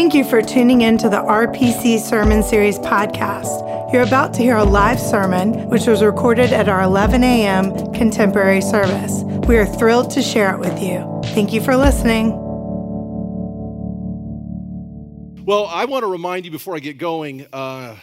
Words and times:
Thank 0.00 0.14
you 0.14 0.24
for 0.24 0.40
tuning 0.40 0.80
in 0.80 0.96
to 0.96 1.10
the 1.10 1.18
RPC 1.18 2.00
Sermon 2.00 2.42
Series 2.42 2.78
podcast. 2.78 3.92
You're 3.92 4.00
about 4.00 4.32
to 4.32 4.40
hear 4.40 4.56
a 4.56 4.64
live 4.64 4.98
sermon, 4.98 5.68
which 5.68 5.86
was 5.86 6.02
recorded 6.02 6.54
at 6.54 6.70
our 6.70 6.80
11 6.80 7.22
a.m. 7.22 7.92
contemporary 7.92 8.62
service. 8.62 9.22
We 9.46 9.58
are 9.58 9.66
thrilled 9.66 10.10
to 10.12 10.22
share 10.22 10.54
it 10.54 10.58
with 10.58 10.82
you. 10.82 11.20
Thank 11.34 11.52
you 11.52 11.60
for 11.60 11.76
listening. 11.76 12.30
Well, 15.44 15.66
I 15.66 15.84
want 15.84 16.04
to 16.04 16.10
remind 16.10 16.46
you 16.46 16.50
before 16.50 16.74
I 16.74 16.78
get 16.78 16.96
going 16.96 17.46
uh, 17.52 17.94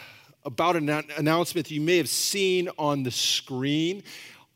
about 0.44 0.76
an 0.76 0.88
announcement 1.16 1.66
that 1.66 1.74
you 1.74 1.80
may 1.80 1.96
have 1.96 2.08
seen 2.08 2.68
on 2.78 3.02
the 3.02 3.10
screen. 3.10 4.04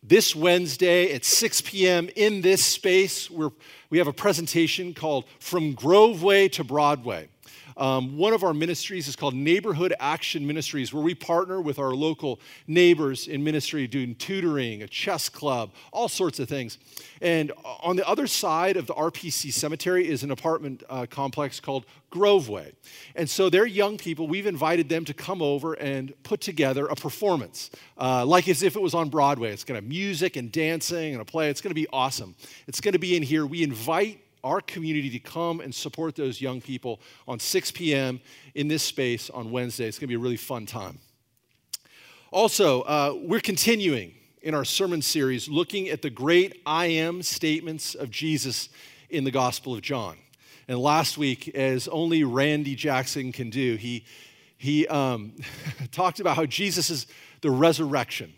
This 0.04 0.36
Wednesday 0.36 1.12
at 1.12 1.24
6 1.24 1.60
p.m. 1.62 2.08
in 2.14 2.40
this 2.40 2.64
space, 2.64 3.28
we're 3.28 3.50
we 3.92 3.98
have 3.98 4.08
a 4.08 4.12
presentation 4.12 4.94
called 4.94 5.26
From 5.38 5.74
Groveway 5.74 6.50
to 6.52 6.64
Broadway. 6.64 7.28
Um, 7.76 8.16
one 8.16 8.32
of 8.32 8.44
our 8.44 8.54
ministries 8.54 9.08
is 9.08 9.16
called 9.16 9.34
Neighborhood 9.34 9.94
Action 9.98 10.46
Ministries, 10.46 10.92
where 10.92 11.02
we 11.02 11.14
partner 11.14 11.60
with 11.60 11.78
our 11.78 11.94
local 11.94 12.40
neighbors 12.66 13.28
in 13.28 13.42
ministry 13.42 13.86
doing 13.86 14.14
tutoring, 14.14 14.82
a 14.82 14.88
chess 14.88 15.28
club, 15.28 15.70
all 15.92 16.08
sorts 16.08 16.38
of 16.38 16.48
things. 16.48 16.78
And 17.20 17.52
on 17.82 17.96
the 17.96 18.08
other 18.08 18.26
side 18.26 18.76
of 18.76 18.86
the 18.86 18.94
RPC 18.94 19.52
cemetery 19.52 20.08
is 20.08 20.22
an 20.22 20.30
apartment 20.30 20.82
uh, 20.88 21.06
complex 21.08 21.60
called 21.60 21.86
Groveway. 22.10 22.72
And 23.16 23.28
so 23.28 23.48
they're 23.48 23.66
young 23.66 23.96
people. 23.96 24.28
We've 24.28 24.46
invited 24.46 24.88
them 24.88 25.04
to 25.06 25.14
come 25.14 25.40
over 25.40 25.74
and 25.74 26.12
put 26.22 26.40
together 26.40 26.86
a 26.86 26.94
performance, 26.94 27.70
uh, 27.98 28.26
like 28.26 28.48
as 28.48 28.62
if 28.62 28.76
it 28.76 28.82
was 28.82 28.94
on 28.94 29.08
Broadway. 29.08 29.52
It's 29.52 29.64
going 29.64 29.80
to 29.80 29.84
have 29.84 29.88
music 29.88 30.36
and 30.36 30.52
dancing 30.52 31.12
and 31.14 31.22
a 31.22 31.24
play. 31.24 31.48
It's 31.48 31.60
going 31.60 31.70
to 31.70 31.74
be 31.74 31.88
awesome. 31.92 32.34
It's 32.66 32.80
going 32.80 32.92
to 32.92 32.98
be 32.98 33.16
in 33.16 33.22
here. 33.22 33.46
We 33.46 33.62
invite 33.62 34.21
our 34.44 34.60
community 34.60 35.10
to 35.10 35.18
come 35.18 35.60
and 35.60 35.74
support 35.74 36.16
those 36.16 36.40
young 36.40 36.60
people 36.60 37.00
on 37.28 37.38
6 37.38 37.70
p.m. 37.72 38.20
in 38.54 38.68
this 38.68 38.82
space 38.82 39.30
on 39.30 39.50
Wednesday. 39.50 39.86
It's 39.86 39.98
going 39.98 40.08
to 40.08 40.12
be 40.12 40.14
a 40.14 40.18
really 40.18 40.36
fun 40.36 40.66
time. 40.66 40.98
Also, 42.30 42.82
uh, 42.82 43.14
we're 43.22 43.40
continuing 43.40 44.14
in 44.42 44.54
our 44.54 44.64
sermon 44.64 45.02
series 45.02 45.48
looking 45.48 45.88
at 45.88 46.02
the 46.02 46.10
great 46.10 46.60
I 46.66 46.86
am 46.86 47.22
statements 47.22 47.94
of 47.94 48.10
Jesus 48.10 48.68
in 49.10 49.24
the 49.24 49.30
Gospel 49.30 49.74
of 49.74 49.82
John. 49.82 50.16
And 50.66 50.78
last 50.78 51.18
week, 51.18 51.48
as 51.54 51.86
only 51.88 52.24
Randy 52.24 52.74
Jackson 52.74 53.30
can 53.32 53.50
do, 53.50 53.76
he, 53.76 54.04
he 54.56 54.86
um, 54.88 55.34
talked 55.92 56.18
about 56.18 56.36
how 56.36 56.46
Jesus 56.46 56.90
is 56.90 57.06
the 57.42 57.50
resurrection 57.50 58.32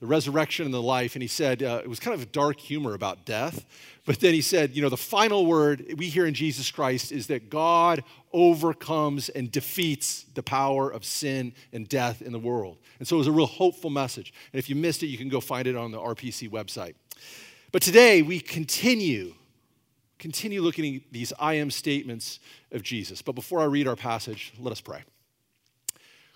the 0.00 0.06
resurrection 0.06 0.64
and 0.64 0.72
the 0.72 0.82
life, 0.82 1.16
and 1.16 1.22
he 1.22 1.28
said 1.28 1.62
uh, 1.62 1.80
it 1.82 1.88
was 1.88 1.98
kind 1.98 2.14
of 2.14 2.30
dark 2.30 2.60
humor 2.60 2.94
about 2.94 3.24
death. 3.24 3.64
But 4.06 4.20
then 4.20 4.32
he 4.32 4.40
said, 4.40 4.74
you 4.74 4.80
know, 4.80 4.88
the 4.88 4.96
final 4.96 5.44
word 5.44 5.94
we 5.98 6.08
hear 6.08 6.24
in 6.24 6.34
Jesus 6.34 6.70
Christ 6.70 7.12
is 7.12 7.26
that 7.26 7.50
God 7.50 8.02
overcomes 8.32 9.28
and 9.28 9.50
defeats 9.50 10.24
the 10.34 10.42
power 10.42 10.88
of 10.90 11.04
sin 11.04 11.52
and 11.72 11.88
death 11.88 12.22
in 12.22 12.32
the 12.32 12.38
world. 12.38 12.78
And 13.00 13.08
so 13.08 13.16
it 13.16 13.18
was 13.18 13.26
a 13.26 13.32
real 13.32 13.46
hopeful 13.46 13.90
message. 13.90 14.32
And 14.52 14.58
if 14.58 14.70
you 14.70 14.76
missed 14.76 15.02
it, 15.02 15.08
you 15.08 15.18
can 15.18 15.28
go 15.28 15.40
find 15.40 15.66
it 15.66 15.76
on 15.76 15.90
the 15.90 15.98
RPC 15.98 16.48
website. 16.48 16.94
But 17.70 17.82
today 17.82 18.22
we 18.22 18.40
continue, 18.40 19.34
continue 20.18 20.62
looking 20.62 20.96
at 20.96 21.02
these 21.10 21.32
I 21.38 21.54
am 21.54 21.70
statements 21.70 22.40
of 22.72 22.82
Jesus. 22.82 23.20
But 23.20 23.34
before 23.34 23.60
I 23.60 23.64
read 23.64 23.88
our 23.88 23.96
passage, 23.96 24.54
let 24.58 24.72
us 24.72 24.80
pray. 24.80 25.02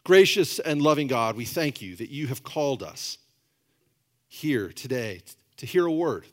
Gracious 0.05 0.59
and 0.59 0.83
loving 0.83 1.07
God, 1.07 1.37
we 1.37 1.45
thank 1.45 1.81
you 1.81 1.97
that 1.97 2.11
you 2.11 2.27
have 2.27 2.43
called 2.43 2.83
us 2.83 3.19
here 4.33 4.73
today 4.73 5.21
to 5.59 5.67
hear 5.67 5.85
a 5.85 5.93
word. 5.93 6.25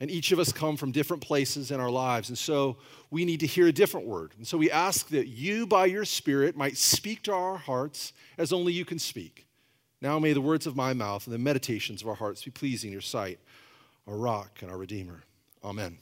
And 0.00 0.10
each 0.10 0.32
of 0.32 0.40
us 0.40 0.52
come 0.52 0.76
from 0.76 0.90
different 0.90 1.22
places 1.22 1.70
in 1.70 1.78
our 1.78 1.90
lives. 1.90 2.28
And 2.28 2.36
so 2.36 2.78
we 3.10 3.24
need 3.24 3.40
to 3.40 3.46
hear 3.46 3.68
a 3.68 3.72
different 3.72 4.06
word. 4.06 4.32
And 4.36 4.46
so 4.46 4.58
we 4.58 4.70
ask 4.70 5.08
that 5.10 5.28
you, 5.28 5.64
by 5.66 5.86
your 5.86 6.04
Spirit, 6.04 6.56
might 6.56 6.76
speak 6.76 7.22
to 7.24 7.32
our 7.32 7.56
hearts 7.56 8.12
as 8.36 8.52
only 8.52 8.72
you 8.72 8.84
can 8.84 8.98
speak. 8.98 9.46
Now 10.00 10.18
may 10.18 10.32
the 10.32 10.40
words 10.40 10.66
of 10.66 10.74
my 10.74 10.92
mouth 10.92 11.26
and 11.26 11.34
the 11.34 11.38
meditations 11.38 12.02
of 12.02 12.08
our 12.08 12.14
hearts 12.16 12.42
be 12.42 12.50
pleasing 12.50 12.88
in 12.88 12.92
your 12.92 13.00
sight, 13.00 13.38
our 14.08 14.16
rock 14.16 14.58
and 14.62 14.70
our 14.70 14.78
Redeemer. 14.78 15.22
Amen. 15.62 15.98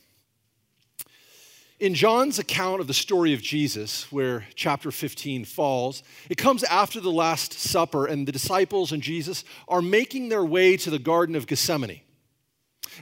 In 1.81 1.94
John's 1.94 2.41
account 2.41 2.81
of 2.81 2.89
the 2.89 2.94
story 2.94 3.33
of 3.34 3.41
Jesus, 3.41 4.11
where 4.11 4.47
chapter 4.56 4.91
15 4.91 5.44
falls, 5.44 6.03
it 6.28 6.37
comes 6.37 6.65
after 6.65 7.00
the 7.00 7.12
Last 7.12 7.53
Supper, 7.53 8.05
and 8.06 8.27
the 8.27 8.33
disciples 8.33 8.91
and 8.91 9.00
Jesus 9.00 9.44
are 9.69 9.81
making 9.81 10.28
their 10.28 10.44
way 10.44 10.77
to 10.77 10.91
the 10.91 10.99
Garden 10.99 11.37
of 11.37 11.47
Gethsemane. 11.47 12.00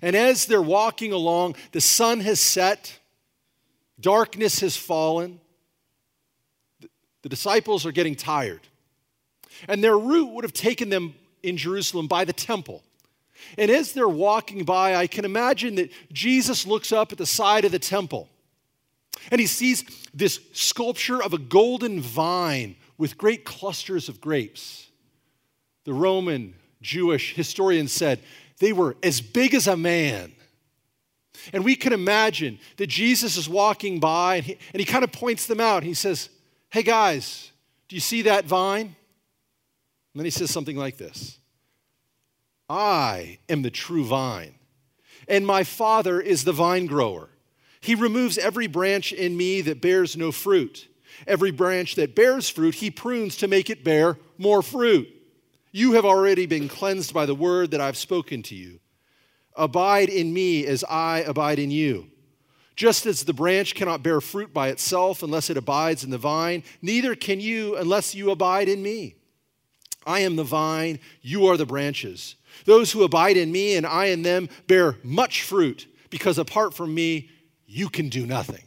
And 0.02 0.14
as 0.14 0.44
they're 0.44 0.60
walking 0.60 1.14
along, 1.14 1.56
the 1.72 1.80
sun 1.80 2.20
has 2.20 2.38
set, 2.38 2.98
darkness 3.98 4.60
has 4.60 4.76
fallen. 4.76 5.40
The 7.22 7.30
disciples 7.30 7.86
are 7.86 7.92
getting 7.92 8.14
tired. 8.14 8.60
And 9.68 9.82
their 9.82 9.98
route 9.98 10.32
would 10.32 10.44
have 10.44 10.52
taken 10.52 10.90
them 10.90 11.14
in 11.42 11.56
Jerusalem 11.56 12.08
by 12.08 12.26
the 12.26 12.34
temple. 12.34 12.82
And 13.56 13.70
as 13.70 13.92
they're 13.92 14.06
walking 14.06 14.64
by, 14.64 14.96
I 14.96 15.06
can 15.06 15.24
imagine 15.24 15.76
that 15.76 15.90
Jesus 16.12 16.66
looks 16.66 16.92
up 16.92 17.10
at 17.10 17.16
the 17.16 17.24
side 17.24 17.64
of 17.64 17.72
the 17.72 17.78
temple 17.78 18.28
and 19.30 19.40
he 19.40 19.46
sees 19.46 19.84
this 20.14 20.40
sculpture 20.52 21.22
of 21.22 21.32
a 21.32 21.38
golden 21.38 22.00
vine 22.00 22.76
with 22.98 23.18
great 23.18 23.44
clusters 23.44 24.08
of 24.08 24.20
grapes. 24.20 24.88
The 25.84 25.92
Roman 25.92 26.54
Jewish 26.82 27.34
historian 27.34 27.88
said 27.88 28.20
they 28.58 28.72
were 28.72 28.96
as 29.02 29.20
big 29.20 29.54
as 29.54 29.66
a 29.66 29.76
man. 29.76 30.32
And 31.52 31.64
we 31.64 31.76
can 31.76 31.92
imagine 31.92 32.58
that 32.76 32.88
Jesus 32.88 33.36
is 33.36 33.48
walking 33.48 34.00
by 34.00 34.36
and 34.36 34.44
he, 34.44 34.58
and 34.72 34.80
he 34.80 34.86
kind 34.86 35.04
of 35.04 35.12
points 35.12 35.46
them 35.46 35.60
out. 35.60 35.82
He 35.82 35.94
says, 35.94 36.30
Hey 36.70 36.82
guys, 36.82 37.52
do 37.88 37.96
you 37.96 38.00
see 38.00 38.22
that 38.22 38.46
vine? 38.46 38.86
And 40.16 40.20
then 40.20 40.24
he 40.24 40.30
says 40.30 40.50
something 40.50 40.76
like 40.76 40.96
this 40.96 41.38
I 42.68 43.38
am 43.48 43.62
the 43.62 43.70
true 43.70 44.04
vine, 44.04 44.54
and 45.28 45.46
my 45.46 45.62
Father 45.62 46.20
is 46.20 46.44
the 46.44 46.52
vine 46.52 46.86
grower. 46.86 47.28
He 47.86 47.94
removes 47.94 48.36
every 48.36 48.66
branch 48.66 49.12
in 49.12 49.36
me 49.36 49.60
that 49.60 49.80
bears 49.80 50.16
no 50.16 50.32
fruit. 50.32 50.88
Every 51.24 51.52
branch 51.52 51.94
that 51.94 52.16
bears 52.16 52.48
fruit, 52.48 52.74
he 52.74 52.90
prunes 52.90 53.36
to 53.36 53.46
make 53.46 53.70
it 53.70 53.84
bear 53.84 54.18
more 54.38 54.60
fruit. 54.60 55.08
You 55.70 55.92
have 55.92 56.04
already 56.04 56.46
been 56.46 56.68
cleansed 56.68 57.14
by 57.14 57.26
the 57.26 57.34
word 57.34 57.70
that 57.70 57.80
I've 57.80 57.96
spoken 57.96 58.42
to 58.42 58.56
you. 58.56 58.80
Abide 59.54 60.08
in 60.08 60.34
me 60.34 60.66
as 60.66 60.82
I 60.82 61.20
abide 61.20 61.60
in 61.60 61.70
you. 61.70 62.08
Just 62.74 63.06
as 63.06 63.22
the 63.22 63.32
branch 63.32 63.76
cannot 63.76 64.02
bear 64.02 64.20
fruit 64.20 64.52
by 64.52 64.70
itself 64.70 65.22
unless 65.22 65.48
it 65.48 65.56
abides 65.56 66.02
in 66.02 66.10
the 66.10 66.18
vine, 66.18 66.64
neither 66.82 67.14
can 67.14 67.38
you 67.38 67.76
unless 67.76 68.16
you 68.16 68.32
abide 68.32 68.68
in 68.68 68.82
me. 68.82 69.14
I 70.04 70.20
am 70.20 70.34
the 70.34 70.42
vine, 70.42 70.98
you 71.22 71.46
are 71.46 71.56
the 71.56 71.66
branches. 71.66 72.34
Those 72.64 72.90
who 72.90 73.04
abide 73.04 73.36
in 73.36 73.52
me 73.52 73.76
and 73.76 73.86
I 73.86 74.06
in 74.06 74.22
them 74.22 74.48
bear 74.66 74.98
much 75.04 75.44
fruit, 75.44 75.86
because 76.10 76.36
apart 76.36 76.74
from 76.74 76.92
me, 76.92 77.30
you 77.66 77.88
can 77.88 78.08
do 78.08 78.26
nothing. 78.26 78.64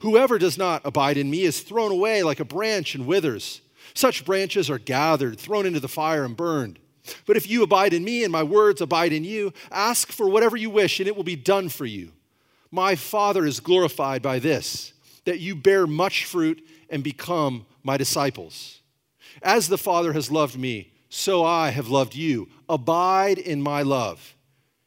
Whoever 0.00 0.38
does 0.38 0.58
not 0.58 0.82
abide 0.84 1.16
in 1.16 1.30
me 1.30 1.42
is 1.42 1.60
thrown 1.60 1.92
away 1.92 2.22
like 2.22 2.40
a 2.40 2.44
branch 2.44 2.94
and 2.94 3.06
withers. 3.06 3.60
Such 3.94 4.24
branches 4.24 4.68
are 4.68 4.78
gathered, 4.78 5.38
thrown 5.38 5.66
into 5.66 5.80
the 5.80 5.88
fire, 5.88 6.24
and 6.24 6.36
burned. 6.36 6.78
But 7.24 7.36
if 7.36 7.48
you 7.48 7.62
abide 7.62 7.94
in 7.94 8.04
me 8.04 8.24
and 8.24 8.32
my 8.32 8.42
words 8.42 8.80
abide 8.80 9.12
in 9.12 9.24
you, 9.24 9.52
ask 9.70 10.10
for 10.10 10.28
whatever 10.28 10.56
you 10.56 10.70
wish, 10.70 10.98
and 10.98 11.08
it 11.08 11.16
will 11.16 11.22
be 11.22 11.36
done 11.36 11.68
for 11.68 11.86
you. 11.86 12.12
My 12.70 12.96
Father 12.96 13.46
is 13.46 13.60
glorified 13.60 14.22
by 14.22 14.38
this, 14.40 14.92
that 15.24 15.38
you 15.38 15.54
bear 15.54 15.86
much 15.86 16.24
fruit 16.24 16.66
and 16.90 17.04
become 17.04 17.66
my 17.82 17.96
disciples. 17.96 18.80
As 19.42 19.68
the 19.68 19.78
Father 19.78 20.12
has 20.12 20.30
loved 20.30 20.58
me, 20.58 20.92
so 21.08 21.44
I 21.44 21.70
have 21.70 21.88
loved 21.88 22.14
you. 22.14 22.48
Abide 22.68 23.38
in 23.38 23.62
my 23.62 23.82
love. 23.82 24.35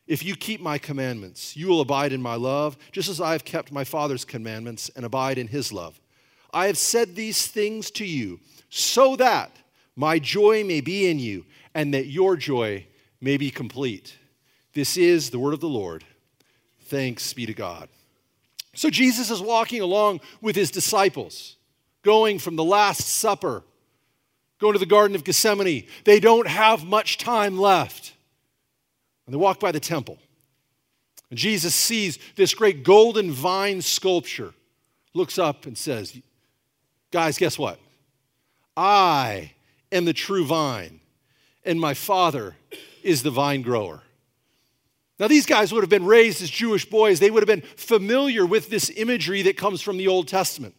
If 0.10 0.26
you 0.26 0.36
keep 0.36 0.60
my 0.60 0.80
commandments, 0.80 1.56
you 1.56 1.68
will 1.68 1.82
abide 1.82 2.12
in 2.12 2.22
my 2.22 2.34
love, 2.34 2.80
just 2.92 3.10
as 3.10 3.22
I 3.22 3.34
have 3.34 3.46
kept 3.46 3.72
my 3.72 3.84
Father's 3.84 4.26
commandments 4.26 4.90
and 4.96 5.06
abide 5.06 5.38
in 5.38 5.48
his 5.48 5.72
love. 5.72 6.02
I 6.52 6.66
have 6.66 6.80
said 6.80 7.16
these 7.16 7.46
things 7.46 7.92
to 7.92 8.06
you 8.06 8.40
so 8.70 9.16
that 9.18 9.56
my 9.96 10.18
joy 10.18 10.64
may 10.64 10.82
be 10.82 11.08
in 11.08 11.20
you 11.20 11.46
and 11.76 11.94
that 11.94 12.08
your 12.08 12.36
joy 12.36 12.88
may 13.22 13.38
be 13.38 13.52
complete. 13.52 14.18
This 14.74 14.98
is 14.98 15.30
the 15.30 15.38
word 15.38 15.54
of 15.54 15.60
the 15.60 15.70
Lord. 15.70 16.04
Thanks 16.86 17.32
be 17.34 17.46
to 17.46 17.54
God. 17.54 17.88
So 18.74 18.90
Jesus 18.90 19.30
is 19.30 19.42
walking 19.42 19.82
along 19.82 20.22
with 20.42 20.56
his 20.56 20.72
disciples, 20.72 21.56
going 22.02 22.40
from 22.40 22.56
the 22.56 22.64
Last 22.64 23.08
Supper, 23.08 23.62
going 24.60 24.74
to 24.74 24.80
the 24.80 24.88
Garden 24.88 25.16
of 25.16 25.24
Gethsemane. 25.24 25.86
They 26.04 26.20
don't 26.20 26.48
have 26.48 26.84
much 26.84 27.20
time 27.20 27.60
left. 27.60 28.14
And 29.30 29.34
they 29.36 29.38
walk 29.38 29.60
by 29.60 29.72
the 29.72 29.80
temple. 29.80 30.18
And 31.30 31.38
Jesus 31.38 31.76
sees 31.76 32.18
this 32.36 32.56
great 32.56 32.84
golden 32.84 33.32
vine 33.32 33.80
sculpture, 33.84 34.56
looks 35.14 35.38
up 35.38 35.68
and 35.68 35.78
says, 35.78 36.20
Guys, 37.12 37.38
guess 37.38 37.60
what? 37.60 37.80
I 38.76 39.52
am 39.92 40.06
the 40.06 40.14
true 40.14 40.46
vine, 40.46 41.00
and 41.64 41.80
my 41.80 41.94
Father 41.94 42.56
is 43.04 43.22
the 43.22 43.30
vine 43.30 43.62
grower. 43.62 44.02
Now, 45.20 45.28
these 45.28 45.46
guys 45.46 45.72
would 45.72 45.84
have 45.84 45.92
been 45.92 46.08
raised 46.08 46.42
as 46.42 46.50
Jewish 46.50 46.90
boys. 46.90 47.20
They 47.20 47.30
would 47.30 47.48
have 47.48 47.62
been 47.62 47.70
familiar 47.76 48.48
with 48.48 48.72
this 48.72 48.90
imagery 48.90 49.44
that 49.44 49.58
comes 49.58 49.84
from 49.84 49.98
the 49.98 50.08
Old 50.08 50.28
Testament. 50.28 50.74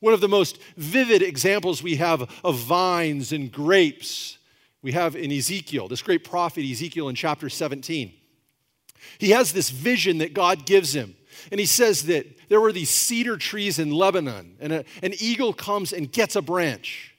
One 0.00 0.12
of 0.12 0.20
the 0.20 0.28
most 0.28 0.58
vivid 0.76 1.22
examples 1.22 1.82
we 1.82 1.96
have 1.96 2.28
of 2.44 2.58
vines 2.58 3.32
and 3.32 3.50
grapes 3.50 4.36
we 4.82 4.92
have 4.92 5.16
in 5.16 5.32
Ezekiel, 5.32 5.88
this 5.88 6.02
great 6.02 6.24
prophet 6.24 6.64
Ezekiel 6.64 7.08
in 7.08 7.14
chapter 7.14 7.48
17. 7.48 8.12
He 9.18 9.30
has 9.30 9.52
this 9.52 9.70
vision 9.70 10.18
that 10.18 10.34
God 10.34 10.66
gives 10.66 10.94
him. 10.94 11.16
And 11.50 11.60
he 11.60 11.66
says 11.66 12.04
that 12.04 12.26
there 12.48 12.60
were 12.60 12.72
these 12.72 12.90
cedar 12.90 13.36
trees 13.36 13.78
in 13.78 13.90
Lebanon, 13.90 14.56
and 14.58 14.72
a, 14.72 14.84
an 15.02 15.12
eagle 15.18 15.52
comes 15.52 15.92
and 15.92 16.10
gets 16.10 16.34
a 16.34 16.42
branch 16.42 17.14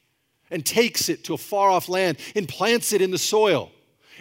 and 0.50 0.66
takes 0.66 1.10
it 1.10 1.24
to 1.26 1.34
a 1.34 1.38
far 1.38 1.70
off 1.70 1.90
land 1.90 2.18
and 2.36 2.48
plants 2.48 2.94
it 2.94 3.02
in 3.02 3.12
the 3.12 3.18
soil. 3.18 3.72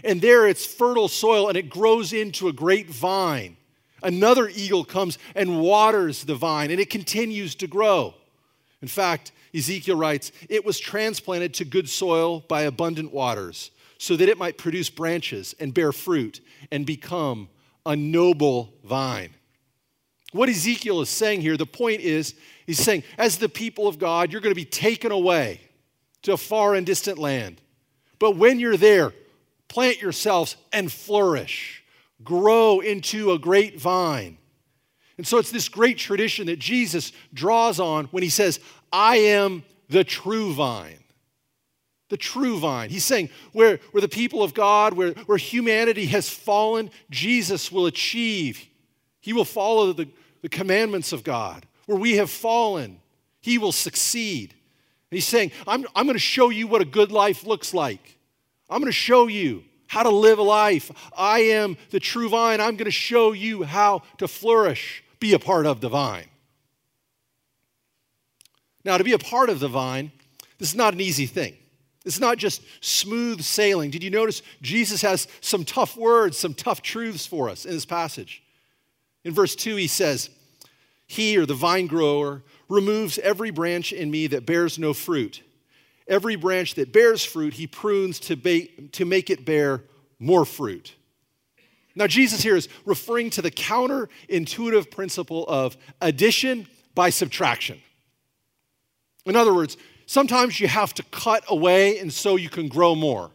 And 0.05 0.21
there 0.21 0.47
it's 0.47 0.67
fertile 0.67 1.09
soil 1.09 1.49
and 1.49 1.57
it 1.57 1.71
grows 1.71 2.13
into 2.13 2.49
a 2.49 2.53
great 2.53 2.91
vine. 2.91 3.57
Another 4.03 4.49
eagle 4.49 4.85
comes 4.85 5.19
and 5.35 5.61
waters 5.61 6.25
the 6.25 6.35
vine 6.35 6.71
and 6.71 6.81
it 6.81 6.91
continues 6.91 7.55
to 7.57 7.67
grow. 7.67 8.15
In 8.87 8.91
fact, 8.91 9.33
Ezekiel 9.53 9.97
writes, 9.97 10.31
it 10.49 10.65
was 10.65 10.79
transplanted 10.79 11.53
to 11.55 11.65
good 11.65 11.89
soil 11.89 12.45
by 12.47 12.63
abundant 12.63 13.13
waters 13.13 13.73
so 13.99 14.15
that 14.15 14.29
it 14.29 14.39
might 14.39 14.59
produce 14.59 14.91
branches 14.91 15.57
and 15.59 15.75
bear 15.75 15.91
fruit 15.91 16.41
and 16.71 16.87
become 16.87 17.49
a 17.85 17.97
noble 17.97 18.73
vine. 18.85 19.31
What 20.31 20.49
Ezekiel 20.49 21.01
is 21.01 21.09
saying 21.09 21.41
here, 21.41 21.57
the 21.57 21.67
point 21.67 22.01
is, 22.01 22.37
he's 22.65 22.79
saying, 22.79 23.03
as 23.19 23.39
the 23.39 23.49
people 23.49 23.89
of 23.89 23.99
God, 23.99 24.31
you're 24.31 24.41
going 24.41 24.55
to 24.55 24.61
be 24.61 24.65
taken 24.65 25.11
away 25.11 25.63
to 26.23 26.35
a 26.35 26.37
far 26.37 26.77
and 26.77 26.87
distant 26.87 27.19
land. 27.19 27.61
But 28.21 28.37
when 28.37 28.61
you're 28.61 28.77
there, 28.77 29.13
plant 29.67 30.01
yourselves 30.01 30.57
and 30.73 30.93
flourish, 30.93 31.83
grow 32.23 32.79
into 32.79 33.33
a 33.33 33.39
great 33.41 33.81
vine. 33.81 34.39
And 35.19 35.27
so 35.27 35.39
it's 35.39 35.51
this 35.51 35.69
great 35.69 35.99
tradition 35.99 36.47
that 36.47 36.59
Jesus 36.59 37.13
draws 37.33 37.81
on 37.81 38.07
when 38.07 38.23
he 38.23 38.29
says, 38.29 38.61
I 38.93 39.17
am 39.17 39.65
the 39.89 40.05
true 40.05 40.53
vine. 40.53 40.99
The 42.09 42.17
true 42.17 42.59
vine. 42.59 42.91
He's 42.91 43.05
saying, 43.05 43.31
where, 43.53 43.81
where 43.91 44.01
the 44.01 44.09
people 44.09 44.43
of 44.43 44.55
God, 44.55 44.93
where, 44.93 45.13
where 45.27 45.39
humanity 45.39 46.07
has 46.07 46.29
fallen, 46.29 46.91
Jesus 47.11 47.73
will 47.73 47.87
achieve. 47.87 48.65
He 49.21 49.33
will 49.33 49.45
follow 49.45 49.93
the, 49.93 50.09
the 50.43 50.49
commandments 50.49 51.13
of 51.13 51.25
God. 51.25 51.67
Where 51.87 51.99
we 51.99 52.17
have 52.17 52.31
fallen, 52.31 53.01
he 53.41 53.59
will 53.59 53.73
succeed. 53.73 54.53
And 55.11 55.17
he's 55.17 55.27
saying, 55.27 55.53
I'm, 55.67 55.85
I'm 55.95 56.07
going 56.07 56.15
to 56.15 56.21
show 56.21 56.51
you 56.51 56.67
what 56.67 56.83
a 56.83 56.85
good 56.85 57.11
life 57.11 57.45
looks 57.45 57.73
like. 57.73 58.19
I'm 58.69 58.81
going 58.81 58.93
to 58.93 58.93
show 58.93 59.29
you 59.29 59.65
how 59.87 60.03
to 60.03 60.11
live 60.11 60.39
a 60.39 60.43
life. 60.43 60.91
I 61.17 61.41
am 61.41 61.77
the 61.91 62.01
true 62.01 62.29
vine. 62.29 62.61
I'm 62.61 62.77
going 62.77 62.87
to 62.87 62.91
show 62.91 63.33
you 63.33 63.63
how 63.63 64.03
to 64.19 64.27
flourish, 64.27 65.05
be 65.21 65.35
a 65.35 65.39
part 65.39 65.67
of 65.67 65.81
the 65.81 65.89
vine. 65.89 66.29
Now, 68.85 68.99
to 68.99 69.05
be 69.05 69.13
a 69.13 69.19
part 69.19 69.51
of 69.51 69.59
the 69.59 69.69
vine, 69.69 70.13
this 70.59 70.69
is 70.69 70.75
not 70.75 70.95
an 70.95 71.01
easy 71.01 71.27
thing. 71.27 71.57
It's 72.05 72.21
not 72.21 72.39
just 72.39 72.63
smooth 72.81 73.43
sailing. 73.43 73.91
Did 73.91 74.05
you 74.05 74.11
notice 74.11 74.43
Jesus 74.63 75.03
has 75.03 75.27
some 75.41 75.65
tough 75.65 75.97
words, 75.97 76.39
some 76.39 76.55
tough 76.55 76.81
truths 76.81 77.27
for 77.27 77.51
us 77.51 77.65
in 77.65 77.73
this 77.73 77.85
passage? 77.85 78.45
In 79.25 79.35
verse 79.35 79.57
2, 79.57 79.75
he 79.75 79.89
says, 79.89 80.31
He 81.09 81.37
or 81.37 81.47
the 81.47 81.55
vine 81.55 81.89
grower 81.89 82.45
removes 82.69 83.19
every 83.19 83.51
branch 83.51 83.93
in 83.93 84.09
me 84.09 84.29
that 84.29 84.47
bears 84.47 84.79
no 84.79 84.95
fruit. 84.95 85.43
Every 86.07 86.37
branch 86.37 86.75
that 86.75 86.93
bears 86.93 87.25
fruit, 87.25 87.55
he 87.55 87.67
prunes 87.67 88.21
to, 88.21 88.37
ba- 88.37 88.69
to 88.93 89.05
make 89.05 89.29
it 89.29 89.45
bear 89.45 89.83
more 90.21 90.45
fruit. 90.45 90.95
Now, 91.97 92.07
Jesus 92.07 92.43
here 92.43 92.57
is 92.57 92.69
referring 92.85 93.31
to 93.31 93.43
the 93.43 93.51
counterintuitive 93.51 94.91
principle 94.91 95.47
of 95.49 95.77
addition 96.01 96.69
by 96.95 97.11
subtraction. 97.11 97.81
In 99.25 99.35
other 99.35 99.53
words, 99.53 99.77
sometimes 100.05 100.61
you 100.61 100.69
have 100.69 100.95
to 100.95 101.03
cut 101.05 101.43
away 101.49 101.99
and 101.99 102.13
so 102.13 102.37
you 102.37 102.51
can 102.51 102.69
grow 102.69 102.95
more. 102.95 103.31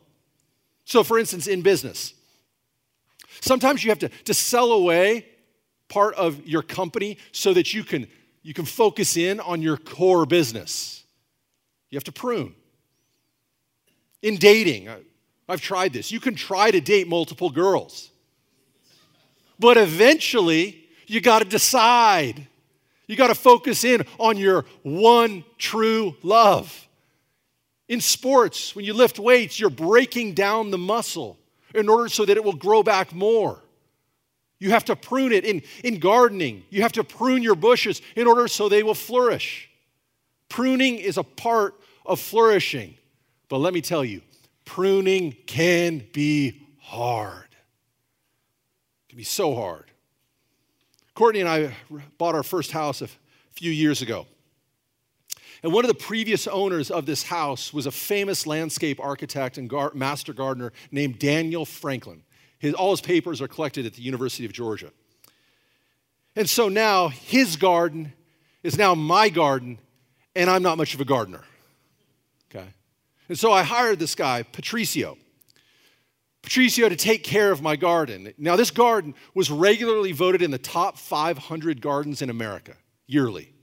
So, 0.85 1.03
for 1.03 1.17
instance, 1.17 1.47
in 1.47 1.63
business, 1.63 2.13
sometimes 3.41 3.83
you 3.83 3.89
have 3.89 3.99
to, 3.99 4.09
to 4.09 4.33
sell 4.33 4.71
away 4.71 5.25
part 5.89 6.13
of 6.15 6.45
your 6.47 6.61
company 6.61 7.17
so 7.31 7.53
that 7.53 7.73
you 7.73 7.83
can 7.83 8.07
you 8.43 8.53
can 8.55 8.65
focus 8.65 9.17
in 9.17 9.39
on 9.39 9.61
your 9.61 9.77
core 9.77 10.25
business. 10.25 11.03
You 11.91 11.95
have 11.97 12.03
to 12.05 12.11
prune. 12.11 12.55
In 14.23 14.37
dating, 14.37 14.89
I've 15.47 15.61
tried 15.61 15.93
this. 15.93 16.11
You 16.11 16.19
can 16.19 16.33
try 16.33 16.71
to 16.71 16.81
date 16.81 17.07
multiple 17.07 17.51
girls, 17.51 18.09
but 19.61 19.77
eventually 19.77 20.89
you 21.05 21.21
got 21.21 21.39
to 21.39 21.45
decide. 21.45 22.47
You 23.07 23.15
got 23.15 23.27
to 23.27 23.35
focus 23.35 23.83
in 23.83 24.03
on 24.17 24.37
your 24.37 24.65
one 24.81 25.45
true 25.57 26.15
love. 26.23 26.87
In 27.87 28.01
sports, 28.01 28.75
when 28.75 28.85
you 28.85 28.93
lift 28.93 29.19
weights, 29.19 29.59
you're 29.59 29.69
breaking 29.69 30.33
down 30.33 30.71
the 30.71 30.77
muscle 30.77 31.37
in 31.75 31.89
order 31.89 32.09
so 32.09 32.25
that 32.25 32.37
it 32.37 32.43
will 32.43 32.55
grow 32.55 32.81
back 32.81 33.13
more. 33.13 33.61
You 34.59 34.71
have 34.71 34.85
to 34.85 34.95
prune 34.95 35.31
it. 35.31 35.45
In, 35.45 35.61
in 35.83 35.99
gardening, 35.99 36.63
you 36.69 36.81
have 36.81 36.93
to 36.93 37.03
prune 37.03 37.43
your 37.43 37.55
bushes 37.55 38.01
in 38.15 38.27
order 38.27 38.47
so 38.47 38.67
they 38.67 38.81
will 38.81 38.95
flourish. 38.95 39.69
Pruning 40.49 40.97
is 40.97 41.17
a 41.17 41.23
part 41.23 41.75
of 42.05 42.19
flourishing. 42.19 42.95
But 43.47 43.59
let 43.59 43.73
me 43.73 43.81
tell 43.81 44.03
you, 44.03 44.21
pruning 44.65 45.35
can 45.45 46.03
be 46.13 46.61
hard. 46.79 47.50
Can 49.11 49.17
be 49.17 49.23
so 49.25 49.53
hard. 49.53 49.91
Courtney 51.15 51.41
and 51.41 51.49
I 51.49 51.75
bought 52.17 52.33
our 52.33 52.43
first 52.43 52.71
house 52.71 53.01
a 53.01 53.09
few 53.49 53.69
years 53.69 54.01
ago. 54.01 54.25
And 55.61 55.73
one 55.73 55.83
of 55.83 55.89
the 55.89 55.95
previous 55.95 56.47
owners 56.47 56.89
of 56.89 57.05
this 57.05 57.23
house 57.23 57.73
was 57.73 57.85
a 57.85 57.91
famous 57.91 58.47
landscape 58.47 59.01
architect 59.01 59.57
and 59.57 59.69
gar- 59.69 59.91
master 59.93 60.31
gardener 60.31 60.71
named 60.91 61.19
Daniel 61.19 61.65
Franklin. 61.65 62.23
His, 62.57 62.73
all 62.73 62.91
his 62.91 63.01
papers 63.01 63.41
are 63.41 63.49
collected 63.49 63.85
at 63.85 63.95
the 63.95 64.01
University 64.01 64.45
of 64.45 64.53
Georgia. 64.53 64.93
And 66.37 66.49
so 66.49 66.69
now 66.69 67.09
his 67.09 67.57
garden 67.57 68.13
is 68.63 68.77
now 68.77 68.95
my 68.95 69.27
garden, 69.27 69.77
and 70.37 70.49
I'm 70.49 70.63
not 70.63 70.77
much 70.77 70.93
of 70.93 71.01
a 71.01 71.05
gardener. 71.05 71.43
Okay? 72.49 72.69
And 73.27 73.37
so 73.37 73.51
I 73.51 73.63
hired 73.63 73.99
this 73.99 74.15
guy, 74.15 74.43
Patricio. 74.43 75.17
Patricio 76.41 76.89
to 76.89 76.95
take 76.95 77.23
care 77.23 77.51
of 77.51 77.61
my 77.61 77.75
garden. 77.75 78.33
Now, 78.37 78.55
this 78.55 78.71
garden 78.71 79.13
was 79.33 79.51
regularly 79.51 80.11
voted 80.11 80.41
in 80.41 80.51
the 80.51 80.57
top 80.57 80.97
500 80.97 81.81
gardens 81.81 82.21
in 82.21 82.29
America 82.29 82.75
yearly. 83.05 83.53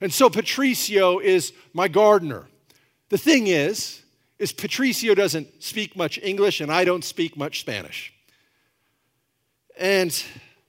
And 0.00 0.12
so 0.12 0.30
Patricio 0.30 1.18
is 1.18 1.52
my 1.72 1.88
gardener. 1.88 2.46
The 3.08 3.18
thing 3.18 3.46
is, 3.46 4.02
is 4.38 4.52
Patricio 4.52 5.14
doesn't 5.14 5.62
speak 5.62 5.96
much 5.96 6.18
English 6.22 6.60
and 6.60 6.72
I 6.72 6.84
don't 6.84 7.04
speak 7.04 7.36
much 7.36 7.60
Spanish. 7.60 8.12
And 9.78 10.10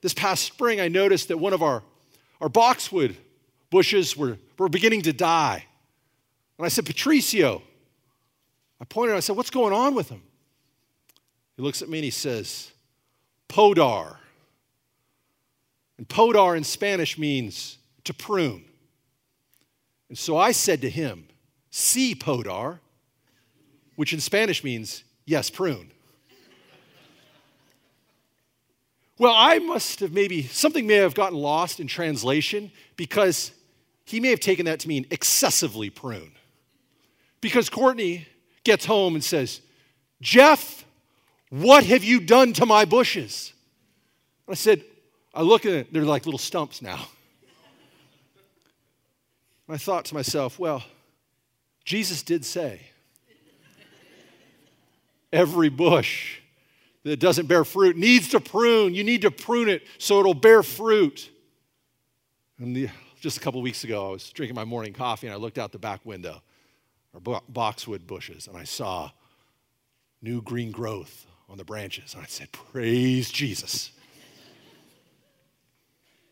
this 0.01 0.13
past 0.13 0.44
spring, 0.44 0.82
I 0.82 0.88
noticed 0.88 1.30
that 1.30 1.38
one 1.38 1.54
of 1.54 1.62
our, 1.62 1.84
our 2.40 2.50
boxwood 2.50 3.16
bushes 3.70 4.18
were, 4.18 4.38
were 4.58 4.70
beginning 4.70 5.04
to 5.04 5.13
die. 5.13 5.66
And 6.58 6.66
I 6.66 6.70
said, 6.70 6.86
Patricio, 6.86 7.62
I 8.80 8.86
pointed, 8.86 9.16
I 9.16 9.20
said, 9.20 9.38
what's 9.38 9.50
going 9.50 9.74
on 9.74 9.96
with 9.96 10.10
them? 10.10 10.22
He 11.55 11.62
looks 11.62 11.81
at 11.81 11.89
me 11.89 12.00
and 12.00 12.05
he 12.05 12.12
says, 12.12 12.72
podar. 13.50 14.17
And 15.98 16.08
podar 16.08 16.58
in 16.58 16.63
Spanish 16.63 17.17
means 17.17 17.77
to 18.05 18.13
prune. 18.13 18.65
And 20.10 20.17
so 20.17 20.38
I 20.38 20.51
said 20.51 20.81
to 20.81 20.89
him, 20.89 21.27
see 21.70 22.15
podar, 22.15 22.79
which 23.96 24.13
in 24.13 24.20
Spanish 24.20 24.63
means, 24.63 25.03
yes, 25.25 25.50
prune. 25.50 25.91
well, 29.17 29.34
I 29.36 29.60
must 29.60 30.00
have 30.00 30.12
maybe, 30.12 30.43
something 30.43 30.88
may 30.88 30.96
have 30.96 31.13
gotten 31.13 31.38
lost 31.38 31.79
in 31.79 31.88
translation 31.88 32.72
because 32.96 33.51
he 34.05 34.20
may 34.20 34.29
have 34.29 34.39
taken 34.39 34.65
that 34.65 34.79
to 34.79 34.88
mean 34.88 35.05
excessively 35.12 35.89
prune. 35.89 36.31
Because 37.39 37.70
Courtney 37.70 38.27
gets 38.63 38.86
home 38.86 39.15
and 39.15 39.24
says, 39.24 39.62
Jeff, 40.22 40.86
what 41.51 41.84
have 41.84 42.03
you 42.03 42.22
done 42.22 42.53
to 42.53 42.65
my 42.65 42.86
bushes? 42.86 43.53
I 44.48 44.53
said, 44.53 44.84
I 45.34 45.41
look 45.41 45.65
at 45.65 45.74
it, 45.74 45.93
they're 45.93 46.03
like 46.03 46.25
little 46.25 46.39
stumps 46.39 46.81
now. 46.81 47.05
I 49.70 49.77
thought 49.77 50.05
to 50.05 50.13
myself, 50.13 50.60
well, 50.60 50.84
Jesus 51.86 52.24
did 52.24 52.43
say, 52.43 52.81
Every 55.34 55.70
bush 55.70 56.39
that 57.03 57.22
doesn't 57.22 57.48
bear 57.48 57.63
fruit 57.63 57.96
needs 57.96 58.27
to 58.29 58.41
prune. 58.41 58.93
You 58.93 59.05
need 59.05 59.22
to 59.22 59.31
prune 59.31 59.70
it 59.70 59.84
so 59.98 60.20
it'll 60.20 60.34
bear 60.34 60.62
fruit. 60.62 61.29
And 62.60 62.75
the, 62.75 62.89
just 63.22 63.38
a 63.38 63.39
couple 63.39 63.62
weeks 63.62 63.86
ago, 63.86 64.10
I 64.10 64.12
was 64.12 64.29
drinking 64.29 64.55
my 64.55 64.65
morning 64.65 64.91
coffee 64.91 65.27
and 65.27 65.34
I 65.34 65.38
looked 65.38 65.58
out 65.58 65.72
the 65.72 65.79
back 65.79 66.05
window, 66.05 66.41
our 67.13 67.41
boxwood 67.48 68.05
bushes, 68.05 68.48
and 68.48 68.58
I 68.58 68.65
saw 68.65 69.10
new 70.22 70.41
green 70.41 70.72
growth 70.72 71.27
on 71.51 71.58
the 71.58 71.65
branches. 71.65 72.13
And 72.13 72.24
I 72.24 72.27
said, 72.27 72.51
Praise 72.51 73.29
Jesus. 73.29 73.91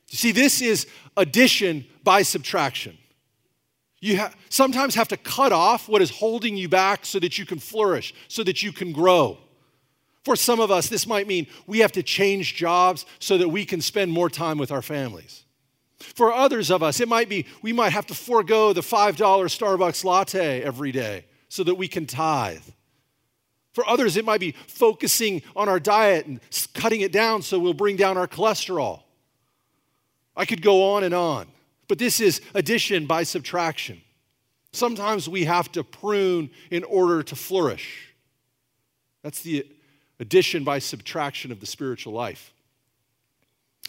you 0.09 0.17
see, 0.17 0.31
this 0.31 0.61
is 0.61 0.87
addition 1.17 1.85
by 2.03 2.21
subtraction. 2.21 2.97
You 3.99 4.17
ha- 4.17 4.33
sometimes 4.47 4.95
have 4.95 5.09
to 5.09 5.17
cut 5.17 5.51
off 5.51 5.89
what 5.89 6.01
is 6.01 6.09
holding 6.09 6.55
you 6.55 6.69
back 6.69 7.05
so 7.05 7.19
that 7.19 7.37
you 7.37 7.45
can 7.45 7.59
flourish, 7.59 8.13
so 8.29 8.43
that 8.45 8.63
you 8.63 8.71
can 8.71 8.93
grow. 8.93 9.37
For 10.23 10.37
some 10.37 10.61
of 10.61 10.71
us, 10.71 10.87
this 10.87 11.05
might 11.05 11.27
mean 11.27 11.47
we 11.67 11.79
have 11.79 11.91
to 11.93 12.03
change 12.03 12.55
jobs 12.55 13.05
so 13.19 13.37
that 13.37 13.49
we 13.49 13.65
can 13.65 13.81
spend 13.81 14.11
more 14.13 14.29
time 14.29 14.57
with 14.57 14.71
our 14.71 14.81
families. 14.81 15.43
For 15.97 16.31
others 16.31 16.71
of 16.71 16.81
us, 16.81 17.01
it 17.01 17.09
might 17.09 17.27
be 17.27 17.45
we 17.61 17.73
might 17.73 17.91
have 17.91 18.05
to 18.07 18.15
forego 18.15 18.71
the 18.71 18.81
$5 18.81 19.15
Starbucks 19.17 20.05
latte 20.05 20.63
every 20.63 20.93
day 20.93 21.25
so 21.49 21.63
that 21.65 21.75
we 21.75 21.89
can 21.89 22.05
tithe. 22.05 22.63
For 23.79 23.87
others, 23.87 24.17
it 24.17 24.25
might 24.25 24.41
be 24.41 24.55
focusing 24.67 25.41
on 25.55 25.69
our 25.69 25.79
diet 25.79 26.25
and 26.25 26.41
cutting 26.73 26.99
it 26.99 27.13
down 27.13 27.41
so 27.41 27.57
we'll 27.57 27.73
bring 27.73 27.95
down 27.95 28.17
our 28.17 28.27
cholesterol. 28.27 29.03
I 30.35 30.43
could 30.43 30.61
go 30.61 30.95
on 30.95 31.05
and 31.05 31.13
on, 31.13 31.47
but 31.87 31.97
this 31.97 32.19
is 32.19 32.41
addition 32.53 33.05
by 33.05 33.23
subtraction. 33.23 34.01
Sometimes 34.73 35.29
we 35.29 35.45
have 35.45 35.71
to 35.71 35.85
prune 35.85 36.49
in 36.69 36.83
order 36.83 37.23
to 37.23 37.37
flourish. 37.37 38.13
That's 39.23 39.43
the 39.43 39.65
addition 40.19 40.65
by 40.65 40.79
subtraction 40.79 41.49
of 41.49 41.61
the 41.61 41.65
spiritual 41.65 42.11
life. 42.11 42.53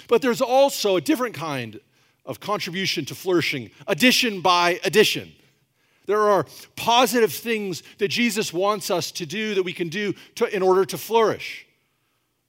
But 0.07 0.23
there's 0.23 0.41
also 0.41 0.95
a 0.95 1.01
different 1.01 1.35
kind 1.35 1.81
of 2.25 2.39
contribution 2.39 3.07
to 3.07 3.17
flourishing, 3.17 3.73
addition 3.89 4.41
by 4.41 4.79
addition. 4.85 5.33
There 6.11 6.29
are 6.29 6.45
positive 6.75 7.33
things 7.33 7.85
that 7.99 8.09
Jesus 8.09 8.53
wants 8.53 8.91
us 8.91 9.13
to 9.13 9.25
do 9.25 9.55
that 9.55 9.63
we 9.63 9.73
can 9.73 9.89
do 9.89 10.13
to, 10.35 10.53
in 10.53 10.61
order 10.61 10.85
to 10.87 10.99
flourish. 10.99 11.69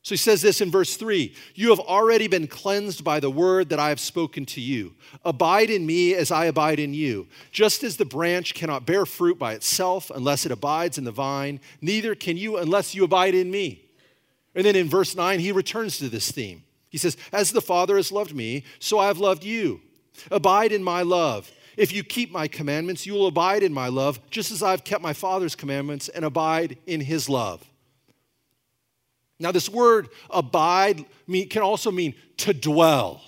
So 0.01 0.13
he 0.13 0.18
says 0.18 0.41
this 0.41 0.62
in 0.62 0.72
verse 0.72 0.98
3 0.98 1.32
You 1.53 1.70
have 1.70 1.80
already 1.80 2.27
been 2.27 2.48
cleansed 2.48 3.03
by 3.03 3.20
the 3.20 3.30
word 3.30 3.70
that 3.70 3.77
I 3.77 3.89
have 3.89 4.00
spoken 4.00 4.48
to 4.48 4.60
you. 4.60 4.96
Abide 5.24 5.70
in 5.70 5.86
me 5.86 6.15
as 6.15 6.32
I 6.32 6.46
abide 6.46 6.80
in 6.80 6.96
you. 6.96 7.27
Just 7.51 7.84
as 7.84 7.98
the 7.98 8.03
branch 8.03 8.56
cannot 8.56 8.88
bear 8.88 9.06
fruit 9.06 9.38
by 9.38 9.53
itself 9.53 10.10
unless 10.10 10.44
it 10.44 10.51
abides 10.51 10.98
in 10.98 11.03
the 11.03 11.12
vine, 11.12 11.60
neither 11.82 12.15
can 12.15 12.38
you 12.38 12.58
unless 12.58 12.96
you 12.96 13.03
abide 13.03 13.36
in 13.36 13.51
me. 13.51 13.86
And 14.56 14.65
then 14.65 14.75
in 14.75 14.89
verse 14.89 15.15
9, 15.15 15.39
he 15.39 15.51
returns 15.51 16.00
to 16.00 16.10
this 16.10 16.32
theme. 16.32 16.63
He 16.89 16.98
says, 16.98 17.15
As 17.32 17.51
the 17.51 17.62
Father 17.62 17.96
has 17.98 18.12
loved 18.12 18.36
me, 18.36 18.63
so 18.80 18.98
I 18.98 19.06
have 19.06 19.20
loved 19.20 19.44
you. 19.44 19.82
Abide 20.32 20.72
in 20.72 20.84
my 20.84 21.03
love. 21.03 21.51
If 21.81 21.91
you 21.91 22.03
keep 22.03 22.31
my 22.31 22.47
commandments, 22.47 23.07
you 23.07 23.13
will 23.13 23.25
abide 23.25 23.63
in 23.63 23.73
my 23.73 23.88
love, 23.88 24.19
just 24.29 24.51
as 24.51 24.61
I've 24.61 24.83
kept 24.83 25.01
my 25.01 25.13
Father's 25.13 25.55
commandments 25.55 26.09
and 26.09 26.23
abide 26.23 26.77
in 26.85 27.01
his 27.01 27.27
love. 27.27 27.67
Now, 29.39 29.51
this 29.51 29.67
word 29.67 30.09
abide 30.29 31.03
can 31.50 31.63
also 31.63 31.89
mean 31.89 32.13
to 32.38 32.53
dwell. 32.53 33.23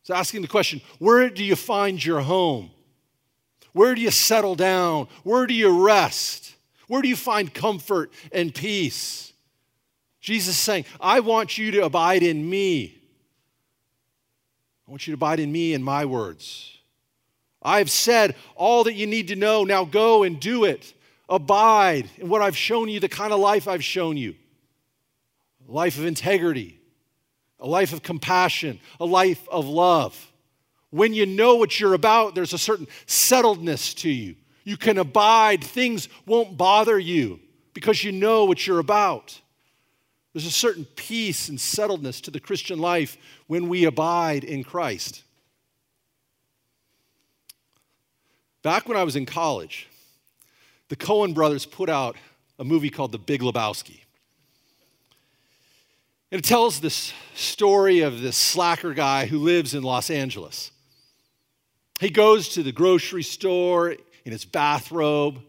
It's 0.00 0.08
asking 0.08 0.40
the 0.40 0.48
question 0.48 0.80
where 0.98 1.28
do 1.28 1.44
you 1.44 1.56
find 1.56 2.02
your 2.02 2.22
home? 2.22 2.70
Where 3.74 3.94
do 3.94 4.00
you 4.00 4.10
settle 4.10 4.54
down? 4.54 5.08
Where 5.24 5.46
do 5.46 5.52
you 5.52 5.84
rest? 5.84 6.54
Where 6.88 7.02
do 7.02 7.08
you 7.08 7.16
find 7.16 7.52
comfort 7.52 8.14
and 8.32 8.54
peace? 8.54 9.34
Jesus 10.22 10.54
is 10.54 10.62
saying, 10.62 10.86
I 10.98 11.20
want 11.20 11.58
you 11.58 11.70
to 11.72 11.84
abide 11.84 12.22
in 12.22 12.48
me. 12.48 13.01
I 14.86 14.90
want 14.90 15.06
you 15.06 15.12
to 15.12 15.16
abide 15.16 15.40
in 15.40 15.50
me 15.50 15.74
and 15.74 15.84
my 15.84 16.04
words. 16.04 16.78
I 17.62 17.78
have 17.78 17.90
said 17.90 18.34
all 18.56 18.84
that 18.84 18.94
you 18.94 19.06
need 19.06 19.28
to 19.28 19.36
know. 19.36 19.64
Now 19.64 19.84
go 19.84 20.22
and 20.22 20.40
do 20.40 20.64
it. 20.64 20.94
Abide 21.28 22.10
in 22.18 22.28
what 22.28 22.42
I've 22.42 22.56
shown 22.56 22.88
you, 22.88 23.00
the 23.00 23.08
kind 23.08 23.32
of 23.32 23.40
life 23.40 23.68
I've 23.68 23.84
shown 23.84 24.16
you 24.16 24.34
a 25.68 25.72
life 25.72 25.96
of 25.96 26.04
integrity, 26.04 26.80
a 27.60 27.66
life 27.66 27.92
of 27.92 28.02
compassion, 28.02 28.80
a 29.00 29.04
life 29.04 29.48
of 29.48 29.66
love. 29.66 30.32
When 30.90 31.14
you 31.14 31.24
know 31.24 31.56
what 31.56 31.78
you're 31.80 31.94
about, 31.94 32.34
there's 32.34 32.52
a 32.52 32.58
certain 32.58 32.86
settledness 33.06 33.94
to 33.98 34.10
you. 34.10 34.36
You 34.64 34.76
can 34.76 34.98
abide, 34.98 35.64
things 35.64 36.08
won't 36.26 36.56
bother 36.56 36.98
you 36.98 37.40
because 37.74 38.04
you 38.04 38.12
know 38.12 38.44
what 38.44 38.66
you're 38.66 38.78
about. 38.78 39.40
There's 40.32 40.46
a 40.46 40.50
certain 40.50 40.86
peace 40.96 41.48
and 41.48 41.58
settledness 41.58 42.20
to 42.22 42.30
the 42.30 42.40
Christian 42.40 42.78
life 42.78 43.18
when 43.46 43.68
we 43.68 43.84
abide 43.84 44.44
in 44.44 44.64
Christ. 44.64 45.24
Back 48.62 48.88
when 48.88 48.96
I 48.96 49.04
was 49.04 49.16
in 49.16 49.26
college, 49.26 49.88
the 50.88 50.96
Coen 50.96 51.34
brothers 51.34 51.66
put 51.66 51.88
out 51.88 52.16
a 52.58 52.64
movie 52.64 52.90
called 52.90 53.12
The 53.12 53.18
Big 53.18 53.42
Lebowski. 53.42 54.00
And 56.30 56.38
it 56.38 56.44
tells 56.44 56.80
this 56.80 57.12
story 57.34 58.00
of 58.00 58.22
this 58.22 58.36
slacker 58.38 58.94
guy 58.94 59.26
who 59.26 59.38
lives 59.38 59.74
in 59.74 59.82
Los 59.82 60.08
Angeles. 60.08 60.70
He 62.00 62.08
goes 62.08 62.48
to 62.50 62.62
the 62.62 62.72
grocery 62.72 63.22
store 63.22 63.96
in 64.24 64.32
his 64.32 64.46
bathrobe. 64.46 65.42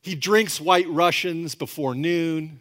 He 0.00 0.14
drinks 0.14 0.60
white 0.60 0.88
Russians 0.88 1.56
before 1.56 1.96
noon. 1.96 2.60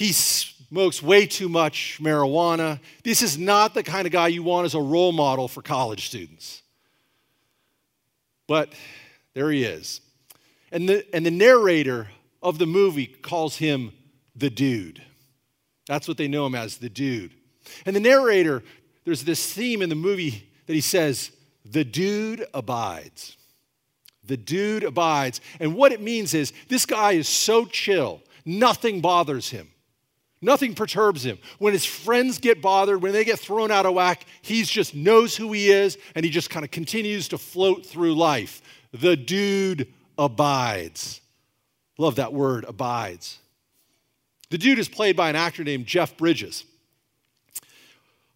He 0.00 0.12
smokes 0.12 1.02
way 1.02 1.26
too 1.26 1.50
much 1.50 1.98
marijuana. 2.00 2.80
This 3.04 3.20
is 3.20 3.36
not 3.36 3.74
the 3.74 3.82
kind 3.82 4.06
of 4.06 4.12
guy 4.14 4.28
you 4.28 4.42
want 4.42 4.64
as 4.64 4.74
a 4.74 4.80
role 4.80 5.12
model 5.12 5.46
for 5.46 5.60
college 5.60 6.06
students. 6.06 6.62
But 8.46 8.72
there 9.34 9.50
he 9.50 9.62
is. 9.62 10.00
And 10.72 10.88
the, 10.88 11.04
and 11.14 11.26
the 11.26 11.30
narrator 11.30 12.08
of 12.42 12.56
the 12.56 12.64
movie 12.64 13.08
calls 13.08 13.58
him 13.58 13.92
the 14.34 14.48
dude. 14.48 15.02
That's 15.86 16.08
what 16.08 16.16
they 16.16 16.28
know 16.28 16.46
him 16.46 16.54
as, 16.54 16.78
the 16.78 16.88
dude. 16.88 17.34
And 17.84 17.94
the 17.94 18.00
narrator, 18.00 18.62
there's 19.04 19.24
this 19.24 19.52
theme 19.52 19.82
in 19.82 19.90
the 19.90 19.94
movie 19.94 20.48
that 20.64 20.72
he 20.72 20.80
says, 20.80 21.30
the 21.62 21.84
dude 21.84 22.46
abides. 22.54 23.36
The 24.24 24.38
dude 24.38 24.84
abides. 24.84 25.42
And 25.60 25.74
what 25.76 25.92
it 25.92 26.00
means 26.00 26.32
is 26.32 26.54
this 26.68 26.86
guy 26.86 27.12
is 27.12 27.28
so 27.28 27.66
chill, 27.66 28.22
nothing 28.46 29.02
bothers 29.02 29.50
him. 29.50 29.68
Nothing 30.42 30.74
perturbs 30.74 31.24
him. 31.24 31.38
When 31.58 31.74
his 31.74 31.84
friends 31.84 32.38
get 32.38 32.62
bothered, 32.62 33.02
when 33.02 33.12
they 33.12 33.24
get 33.24 33.38
thrown 33.38 33.70
out 33.70 33.84
of 33.84 33.94
whack, 33.94 34.24
he 34.40 34.62
just 34.62 34.94
knows 34.94 35.36
who 35.36 35.52
he 35.52 35.70
is 35.70 35.98
and 36.14 36.24
he 36.24 36.30
just 36.30 36.48
kind 36.48 36.64
of 36.64 36.70
continues 36.70 37.28
to 37.28 37.38
float 37.38 37.84
through 37.84 38.14
life. 38.14 38.62
The 38.92 39.16
dude 39.16 39.92
abides. 40.16 41.20
Love 41.98 42.16
that 42.16 42.32
word, 42.32 42.64
abides. 42.66 43.38
The 44.48 44.56
dude 44.56 44.78
is 44.78 44.88
played 44.88 45.14
by 45.14 45.28
an 45.28 45.36
actor 45.36 45.62
named 45.62 45.86
Jeff 45.86 46.16
Bridges. 46.16 46.64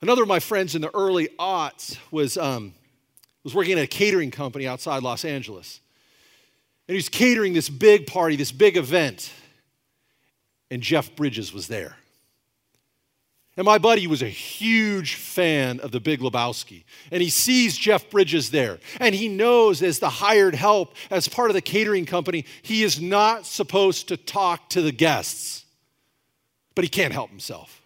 Another 0.02 0.22
of 0.22 0.28
my 0.28 0.40
friends 0.40 0.74
in 0.74 0.82
the 0.82 0.94
early 0.94 1.28
aughts 1.38 1.96
was, 2.10 2.36
um, 2.36 2.74
was 3.42 3.54
working 3.54 3.78
at 3.78 3.84
a 3.84 3.86
catering 3.86 4.30
company 4.30 4.66
outside 4.66 5.02
Los 5.02 5.24
Angeles. 5.24 5.80
And 6.86 6.94
he 6.94 6.98
was 6.98 7.08
catering 7.08 7.54
this 7.54 7.70
big 7.70 8.06
party, 8.06 8.36
this 8.36 8.52
big 8.52 8.76
event 8.76 9.32
and 10.74 10.82
Jeff 10.82 11.14
Bridges 11.14 11.52
was 11.52 11.68
there. 11.68 11.96
And 13.56 13.64
my 13.64 13.78
buddy 13.78 14.08
was 14.08 14.22
a 14.22 14.28
huge 14.28 15.14
fan 15.14 15.78
of 15.78 15.92
the 15.92 16.00
Big 16.00 16.18
Lebowski. 16.18 16.82
And 17.12 17.22
he 17.22 17.30
sees 17.30 17.76
Jeff 17.76 18.10
Bridges 18.10 18.50
there. 18.50 18.80
And 18.98 19.14
he 19.14 19.28
knows, 19.28 19.84
as 19.84 20.00
the 20.00 20.08
hired 20.08 20.56
help, 20.56 20.96
as 21.12 21.28
part 21.28 21.48
of 21.48 21.54
the 21.54 21.60
catering 21.60 22.06
company, 22.06 22.44
he 22.62 22.82
is 22.82 23.00
not 23.00 23.46
supposed 23.46 24.08
to 24.08 24.16
talk 24.16 24.68
to 24.70 24.82
the 24.82 24.90
guests. 24.90 25.64
But 26.74 26.82
he 26.82 26.90
can't 26.90 27.12
help 27.12 27.30
himself. 27.30 27.80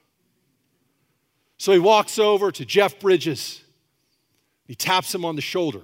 So 1.58 1.72
he 1.72 1.78
walks 1.78 2.18
over 2.18 2.50
to 2.50 2.64
Jeff 2.64 2.98
Bridges. 3.00 3.62
He 4.66 4.74
taps 4.74 5.14
him 5.14 5.26
on 5.26 5.36
the 5.36 5.42
shoulder. 5.42 5.82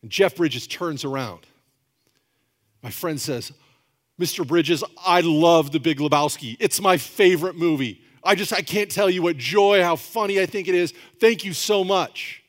And 0.00 0.10
Jeff 0.10 0.36
Bridges 0.36 0.66
turns 0.66 1.04
around. 1.04 1.40
My 2.82 2.90
friend 2.90 3.20
says, 3.20 3.52
Mr. 4.18 4.46
Bridges, 4.46 4.82
I 5.04 5.20
love 5.20 5.70
The 5.70 5.78
Big 5.80 5.98
Lebowski. 5.98 6.56
It's 6.58 6.80
my 6.80 6.96
favorite 6.96 7.56
movie. 7.56 8.02
I 8.24 8.34
just, 8.34 8.52
I 8.52 8.62
can't 8.62 8.90
tell 8.90 9.08
you 9.08 9.22
what 9.22 9.36
joy, 9.36 9.82
how 9.82 9.96
funny 9.96 10.40
I 10.40 10.46
think 10.46 10.66
it 10.68 10.74
is. 10.74 10.92
Thank 11.20 11.44
you 11.44 11.52
so 11.52 11.84
much. 11.84 12.42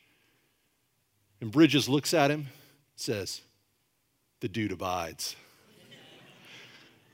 And 1.40 1.50
Bridges 1.50 1.88
looks 1.88 2.12
at 2.12 2.30
him, 2.30 2.46
says, 2.96 3.40
The 4.40 4.48
dude 4.48 4.72
abides. 4.72 5.36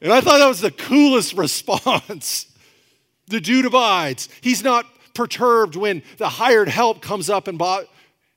and 0.01 0.13
I 0.13 0.21
thought 0.21 0.39
that 0.39 0.49
was 0.49 0.61
the 0.61 0.71
coolest 0.71 1.33
response. 1.37 2.47
the 3.29 3.41
dude 3.41 3.67
abides. 3.67 4.29
He's 4.41 4.65
not 4.65 4.87
perturbed 5.15 5.77
when 5.77 6.03
the 6.17 6.29
hired 6.29 6.69
help 6.69 7.03
comes 7.03 7.29
up 7.31 7.47
and, 7.47 7.59
bo- 7.59 7.85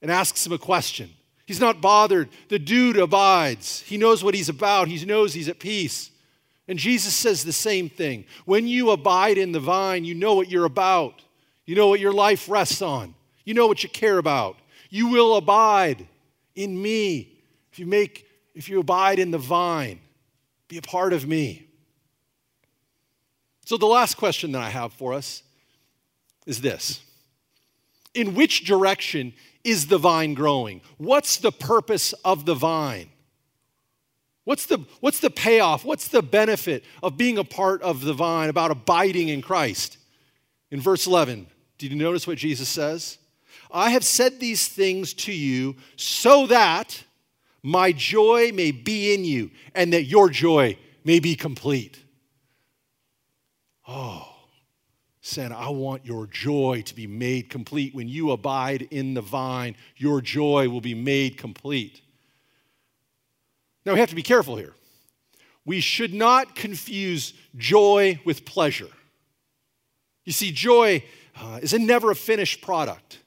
and 0.01 0.11
asks 0.11 0.45
him 0.45 0.51
a 0.53 0.57
question. 0.57 1.09
He's 1.49 1.59
not 1.59 1.81
bothered. 1.81 2.29
The 2.49 2.59
dude 2.59 2.95
abides. 2.95 3.81
He 3.81 3.97
knows 3.97 4.23
what 4.23 4.35
he's 4.35 4.49
about. 4.49 4.87
He 4.87 5.03
knows 5.03 5.33
he's 5.33 5.49
at 5.49 5.57
peace. 5.57 6.11
And 6.67 6.77
Jesus 6.77 7.15
says 7.15 7.43
the 7.43 7.51
same 7.51 7.89
thing. 7.89 8.25
When 8.45 8.67
you 8.67 8.91
abide 8.91 9.39
in 9.39 9.51
the 9.51 9.59
vine, 9.59 10.05
you 10.05 10.13
know 10.13 10.35
what 10.35 10.51
you're 10.51 10.65
about. 10.65 11.23
You 11.65 11.73
know 11.73 11.87
what 11.87 11.99
your 11.99 12.13
life 12.13 12.47
rests 12.49 12.83
on. 12.83 13.15
You 13.45 13.55
know 13.55 13.65
what 13.65 13.81
you 13.81 13.89
care 13.89 14.19
about. 14.19 14.57
You 14.91 15.07
will 15.07 15.37
abide 15.37 16.07
in 16.53 16.79
me. 16.79 17.39
If 17.71 17.79
you 17.79 17.87
make 17.87 18.27
if 18.53 18.69
you 18.69 18.79
abide 18.79 19.17
in 19.17 19.31
the 19.31 19.39
vine, 19.39 20.01
be 20.67 20.77
a 20.77 20.83
part 20.83 21.13
of 21.13 21.27
me. 21.27 21.65
So 23.65 23.75
the 23.75 23.87
last 23.87 24.17
question 24.17 24.51
that 24.51 24.61
I 24.61 24.69
have 24.69 24.93
for 24.93 25.15
us 25.15 25.41
is 26.45 26.61
this. 26.61 27.01
In 28.13 28.35
which 28.35 28.65
direction 28.65 29.33
is 29.63 29.87
the 29.87 29.97
vine 29.97 30.33
growing? 30.33 30.81
What's 30.97 31.37
the 31.37 31.51
purpose 31.51 32.13
of 32.25 32.45
the 32.45 32.55
vine? 32.55 33.09
What's 34.45 34.65
the, 34.65 34.79
what's 34.99 35.19
the 35.19 35.29
payoff? 35.29 35.85
What's 35.85 36.07
the 36.07 36.23
benefit 36.23 36.83
of 37.03 37.17
being 37.17 37.37
a 37.37 37.43
part 37.43 37.81
of 37.81 38.01
the 38.01 38.13
vine, 38.13 38.49
about 38.49 38.71
abiding 38.71 39.29
in 39.29 39.41
Christ? 39.41 39.97
In 40.71 40.81
verse 40.81 41.05
11, 41.05 41.47
did 41.77 41.91
you 41.91 41.97
notice 41.97 42.25
what 42.25 42.37
Jesus 42.37 42.69
says? 42.69 43.17
I 43.71 43.91
have 43.91 44.03
said 44.03 44.39
these 44.39 44.67
things 44.67 45.13
to 45.15 45.31
you 45.31 45.75
so 45.95 46.47
that 46.47 47.03
my 47.61 47.91
joy 47.91 48.51
may 48.53 48.71
be 48.71 49.13
in 49.13 49.23
you 49.23 49.51
and 49.75 49.93
that 49.93 50.05
your 50.05 50.29
joy 50.29 50.77
may 51.03 51.19
be 51.19 51.35
complete. 51.35 51.99
Oh, 53.87 54.28
Santa, 55.29 55.55
I 55.55 55.69
want 55.69 56.05
your 56.05 56.25
joy 56.27 56.81
to 56.85 56.95
be 56.95 57.07
made 57.07 57.49
complete. 57.49 57.93
When 57.93 58.09
you 58.09 58.31
abide 58.31 58.87
in 58.91 59.13
the 59.13 59.21
vine, 59.21 59.75
your 59.95 60.21
joy 60.21 60.69
will 60.69 60.81
be 60.81 60.95
made 60.95 61.37
complete. 61.37 62.01
Now, 63.85 63.93
we 63.93 63.99
have 63.99 64.09
to 64.09 64.15
be 64.15 64.23
careful 64.23 64.55
here. 64.55 64.73
We 65.65 65.81
should 65.81 66.13
not 66.13 66.55
confuse 66.55 67.33
joy 67.55 68.19
with 68.25 68.43
pleasure. 68.43 68.89
You 70.25 70.33
see, 70.33 70.51
joy 70.51 71.03
uh, 71.39 71.59
is 71.61 71.73
a 71.73 71.79
never 71.79 72.11
a 72.11 72.15
finished 72.15 72.61
product. 72.61 73.19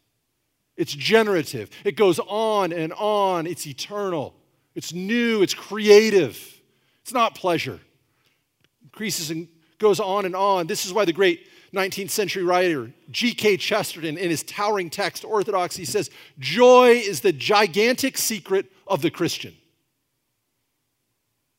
It's 0.77 0.93
generative. 0.93 1.71
It 1.85 1.97
goes 1.97 2.19
on 2.19 2.73
and 2.73 2.93
on. 2.95 3.47
It's 3.47 3.67
eternal. 3.67 4.35
It's 4.75 4.93
new. 4.93 5.43
It's 5.43 5.55
creative. 5.55 6.61
It's 7.03 7.13
not 7.13 7.35
pleasure. 7.35 7.75
It 7.75 8.85
increases 8.85 9.31
and 9.31 9.47
goes 9.79 10.01
on 10.01 10.25
and 10.25 10.35
on. 10.35 10.67
This 10.67 10.85
is 10.85 10.93
why 10.93 11.05
the 11.05 11.13
great 11.13 11.47
19th 11.75 12.11
century 12.11 12.43
writer 12.43 12.93
G.K. 13.11 13.57
Chesterton, 13.57 14.19
in 14.19 14.31
his 14.31 14.43
towering 14.43 14.91
text, 14.91 15.25
Orthodoxy, 15.25 15.85
says, 15.85 16.11
Joy 16.39 16.91
is 16.93 17.21
the 17.21 17.33
gigantic 17.33 18.19
secret 18.19 18.67
of 18.87 19.03
the 19.03 19.11
Christian. 19.11 19.55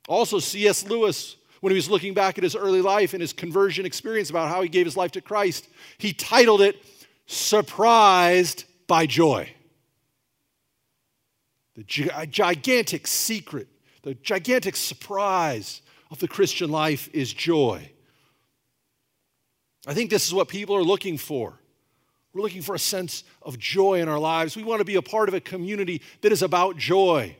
Also, 0.08 0.40
C.S. 0.40 0.86
Lewis, 0.86 1.38
when 1.62 1.72
he 1.72 1.76
was 1.76 1.90
looking 1.90 2.14
back 2.14 2.38
at 2.38 2.44
his 2.44 2.56
early 2.56 2.82
life 2.82 3.14
and 3.14 3.22
his 3.22 3.34
conversion 3.34 3.86
experience 3.86 4.30
about 4.30 4.50
how 4.50 4.62
he 4.62 4.68
gave 4.68 4.86
his 4.86 4.98
life 4.98 5.12
to 5.12 5.22
Christ, 5.22 5.68
he 5.98 6.14
titled 6.14 6.62
it 6.62 6.84
Surprised 7.26 8.66
by 8.86 9.06
Joy. 9.06 9.50
The 11.76 11.84
gigantic 11.84 13.08
secret, 13.08 13.68
the 14.04 14.14
gigantic 14.14 14.76
surprise 14.76 15.82
of 16.12 16.20
the 16.20 16.28
Christian 16.28 16.70
life 16.70 17.10
is 17.14 17.34
joy. 17.34 17.90
I 19.86 19.94
think 19.94 20.10
this 20.10 20.26
is 20.26 20.34
what 20.34 20.48
people 20.48 20.76
are 20.76 20.84
looking 20.84 21.18
for. 21.18 21.60
We're 22.34 22.42
looking 22.42 22.62
for 22.62 22.74
a 22.74 22.80
sense 22.80 23.24
of 23.42 23.60
joy 23.60 24.02
in 24.02 24.08
our 24.08 24.20
lives. 24.20 24.56
We 24.56 24.64
want 24.64 24.80
to 24.80 24.86
be 24.86 24.96
a 24.96 25.02
part 25.02 25.30
of 25.30 25.36
a 25.36 25.40
community 25.40 26.02
that 26.22 26.32
is 26.32 26.42
about 26.42 26.78
joy. 26.78 27.36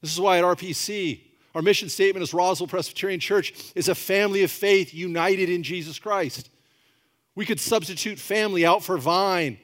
This 0.00 0.12
is 0.12 0.20
why 0.20 0.38
at 0.38 0.44
RPC, 0.44 1.20
our 1.54 1.62
mission 1.62 1.88
statement 1.88 2.22
as 2.22 2.34
Roswell 2.34 2.66
Presbyterian 2.66 3.20
Church 3.20 3.72
is 3.74 3.88
a 3.88 3.94
family 3.94 4.42
of 4.42 4.50
faith 4.50 4.92
united 4.94 5.48
in 5.48 5.62
Jesus 5.62 5.98
Christ. 5.98 6.50
We 7.34 7.46
could 7.46 7.60
substitute 7.60 8.18
family 8.18 8.66
out 8.66 8.82
for 8.82 8.98
vine. 8.98 9.58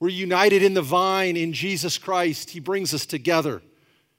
We're 0.00 0.08
united 0.08 0.64
in 0.64 0.74
the 0.74 0.82
vine 0.82 1.36
in 1.36 1.52
Jesus 1.52 1.96
Christ. 1.98 2.50
He 2.50 2.60
brings 2.60 2.92
us 2.92 3.06
together, 3.06 3.62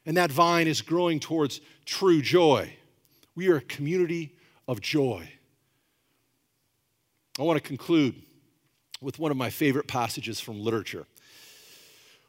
and 0.06 0.16
that 0.16 0.32
vine 0.32 0.68
is 0.68 0.82
growing 0.82 1.20
towards 1.20 1.60
true 1.86 2.22
joy. 2.22 2.74
We 3.36 3.50
are 3.50 3.58
a 3.58 3.62
community 3.62 4.38
of 4.66 4.80
joy. 4.80 5.30
I 7.40 7.42
want 7.42 7.62
to 7.62 7.68
conclude 7.68 8.22
with 9.02 9.18
one 9.18 9.32
of 9.32 9.38
my 9.38 9.50
favorite 9.50 9.88
passages 9.88 10.40
from 10.40 10.60
literature. 10.60 11.08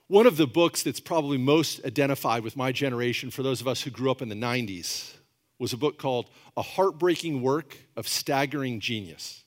One 0.08 0.26
of 0.26 0.38
the 0.38 0.46
books 0.46 0.82
that's 0.82 1.00
probably 1.00 1.36
most 1.36 1.84
identified 1.84 2.42
with 2.42 2.56
my 2.56 2.72
generation, 2.72 3.30
for 3.30 3.42
those 3.42 3.60
of 3.60 3.68
us 3.68 3.82
who 3.82 3.90
grew 3.90 4.10
up 4.10 4.22
in 4.22 4.30
the 4.30 4.34
90s, 4.34 5.12
was 5.58 5.74
a 5.74 5.76
book 5.76 5.98
called 5.98 6.30
A 6.56 6.62
Heartbreaking 6.62 7.42
Work 7.42 7.76
of 7.96 8.08
Staggering 8.08 8.80
Genius. 8.80 9.44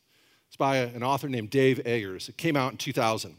It's 0.48 0.56
by 0.56 0.78
an 0.78 1.02
author 1.02 1.28
named 1.28 1.50
Dave 1.50 1.82
Eggers. 1.86 2.30
It 2.30 2.38
came 2.38 2.56
out 2.56 2.72
in 2.72 2.78
2000. 2.78 3.36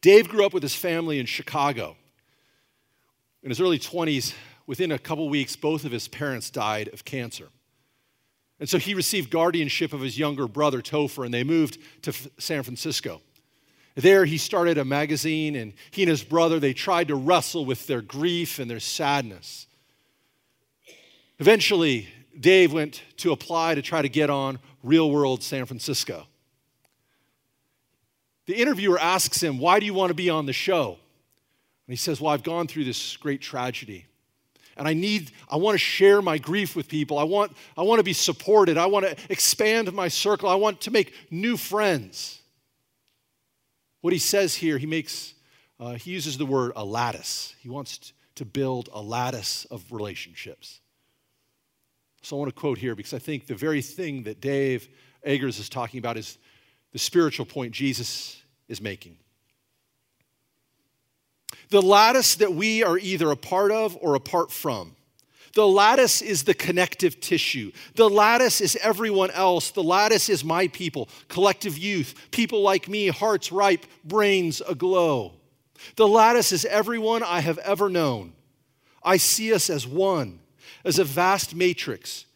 Dave 0.00 0.28
grew 0.28 0.46
up 0.46 0.54
with 0.54 0.62
his 0.62 0.74
family 0.74 1.18
in 1.18 1.26
Chicago. 1.26 1.96
In 3.42 3.50
his 3.50 3.60
early 3.60 3.78
20s, 3.78 4.34
within 4.66 4.92
a 4.92 4.98
couple 4.98 5.28
weeks, 5.28 5.56
both 5.56 5.84
of 5.84 5.92
his 5.92 6.08
parents 6.08 6.48
died 6.48 6.88
of 6.88 7.04
cancer. 7.04 7.48
And 8.60 8.68
so 8.68 8.78
he 8.78 8.92
received 8.92 9.30
guardianship 9.30 9.94
of 9.94 10.02
his 10.02 10.18
younger 10.18 10.46
brother, 10.46 10.82
Topher, 10.82 11.24
and 11.24 11.32
they 11.32 11.44
moved 11.44 11.78
to 12.02 12.12
San 12.38 12.62
Francisco. 12.62 13.22
There 13.94 14.26
he 14.26 14.36
started 14.38 14.76
a 14.76 14.84
magazine, 14.84 15.56
and 15.56 15.72
he 15.90 16.02
and 16.02 16.10
his 16.10 16.22
brother, 16.22 16.60
they 16.60 16.74
tried 16.74 17.08
to 17.08 17.14
wrestle 17.14 17.64
with 17.64 17.86
their 17.86 18.02
grief 18.02 18.58
and 18.58 18.70
their 18.70 18.78
sadness. 18.78 19.66
Eventually, 21.38 22.08
Dave 22.38 22.72
went 22.72 23.02
to 23.16 23.32
apply 23.32 23.74
to 23.74 23.82
try 23.82 24.02
to 24.02 24.08
get 24.08 24.28
on 24.28 24.58
Real 24.82 25.10
World 25.10 25.42
San 25.42 25.64
Francisco. 25.64 26.26
The 28.46 28.56
interviewer 28.56 28.98
asks 28.98 29.42
him, 29.42 29.58
Why 29.58 29.80
do 29.80 29.86
you 29.86 29.94
want 29.94 30.10
to 30.10 30.14
be 30.14 30.28
on 30.28 30.44
the 30.44 30.52
show? 30.52 30.98
And 31.86 31.92
he 31.92 31.96
says, 31.96 32.20
Well, 32.20 32.32
I've 32.32 32.42
gone 32.42 32.66
through 32.66 32.84
this 32.84 33.16
great 33.16 33.40
tragedy 33.40 34.06
and 34.80 34.88
I 34.88 34.94
need, 34.94 35.30
I 35.46 35.56
want 35.56 35.74
to 35.74 35.78
share 35.78 36.22
my 36.22 36.38
grief 36.38 36.74
with 36.74 36.88
people. 36.88 37.18
I 37.18 37.24
want, 37.24 37.52
I 37.76 37.82
want 37.82 37.98
to 37.98 38.02
be 38.02 38.14
supported. 38.14 38.78
I 38.78 38.86
want 38.86 39.04
to 39.04 39.14
expand 39.28 39.92
my 39.92 40.08
circle. 40.08 40.48
I 40.48 40.54
want 40.54 40.80
to 40.80 40.90
make 40.90 41.12
new 41.30 41.58
friends. 41.58 42.40
What 44.00 44.14
he 44.14 44.18
says 44.18 44.54
here, 44.54 44.78
he 44.78 44.86
makes, 44.86 45.34
uh, 45.78 45.92
he 45.92 46.12
uses 46.12 46.38
the 46.38 46.46
word 46.46 46.72
a 46.76 46.82
lattice. 46.82 47.54
He 47.60 47.68
wants 47.68 48.14
to 48.36 48.46
build 48.46 48.88
a 48.94 49.02
lattice 49.02 49.66
of 49.66 49.84
relationships. 49.92 50.80
So 52.22 52.36
I 52.36 52.38
want 52.38 52.48
to 52.48 52.58
quote 52.58 52.78
here 52.78 52.94
because 52.94 53.12
I 53.12 53.18
think 53.18 53.46
the 53.46 53.54
very 53.54 53.82
thing 53.82 54.22
that 54.22 54.40
Dave 54.40 54.88
Eggers 55.22 55.58
is 55.58 55.68
talking 55.68 55.98
about 55.98 56.16
is 56.16 56.38
the 56.92 56.98
spiritual 56.98 57.44
point 57.44 57.72
Jesus 57.72 58.42
is 58.66 58.80
making. 58.80 59.18
The 61.70 61.82
lattice 61.82 62.34
that 62.36 62.52
we 62.52 62.82
are 62.82 62.98
either 62.98 63.30
a 63.30 63.36
part 63.36 63.70
of 63.70 63.96
or 64.00 64.14
apart 64.14 64.50
from. 64.50 64.96
The 65.54 65.66
lattice 65.66 66.22
is 66.22 66.44
the 66.44 66.54
connective 66.54 67.20
tissue. 67.20 67.72
The 67.94 68.08
lattice 68.08 68.60
is 68.60 68.76
everyone 68.82 69.30
else. 69.32 69.70
The 69.70 69.82
lattice 69.82 70.28
is 70.28 70.44
my 70.44 70.68
people, 70.68 71.08
collective 71.28 71.76
youth, 71.76 72.14
people 72.30 72.62
like 72.62 72.88
me, 72.88 73.08
hearts 73.08 73.50
ripe, 73.50 73.86
brains 74.04 74.62
aglow. 74.68 75.32
The 75.96 76.06
lattice 76.06 76.52
is 76.52 76.64
everyone 76.64 77.22
I 77.22 77.40
have 77.40 77.58
ever 77.58 77.88
known. 77.88 78.32
I 79.02 79.16
see 79.16 79.52
us 79.52 79.70
as 79.70 79.86
one, 79.86 80.40
as 80.84 80.98
a 80.98 81.04
vast 81.04 81.54
matrix, 81.54 82.26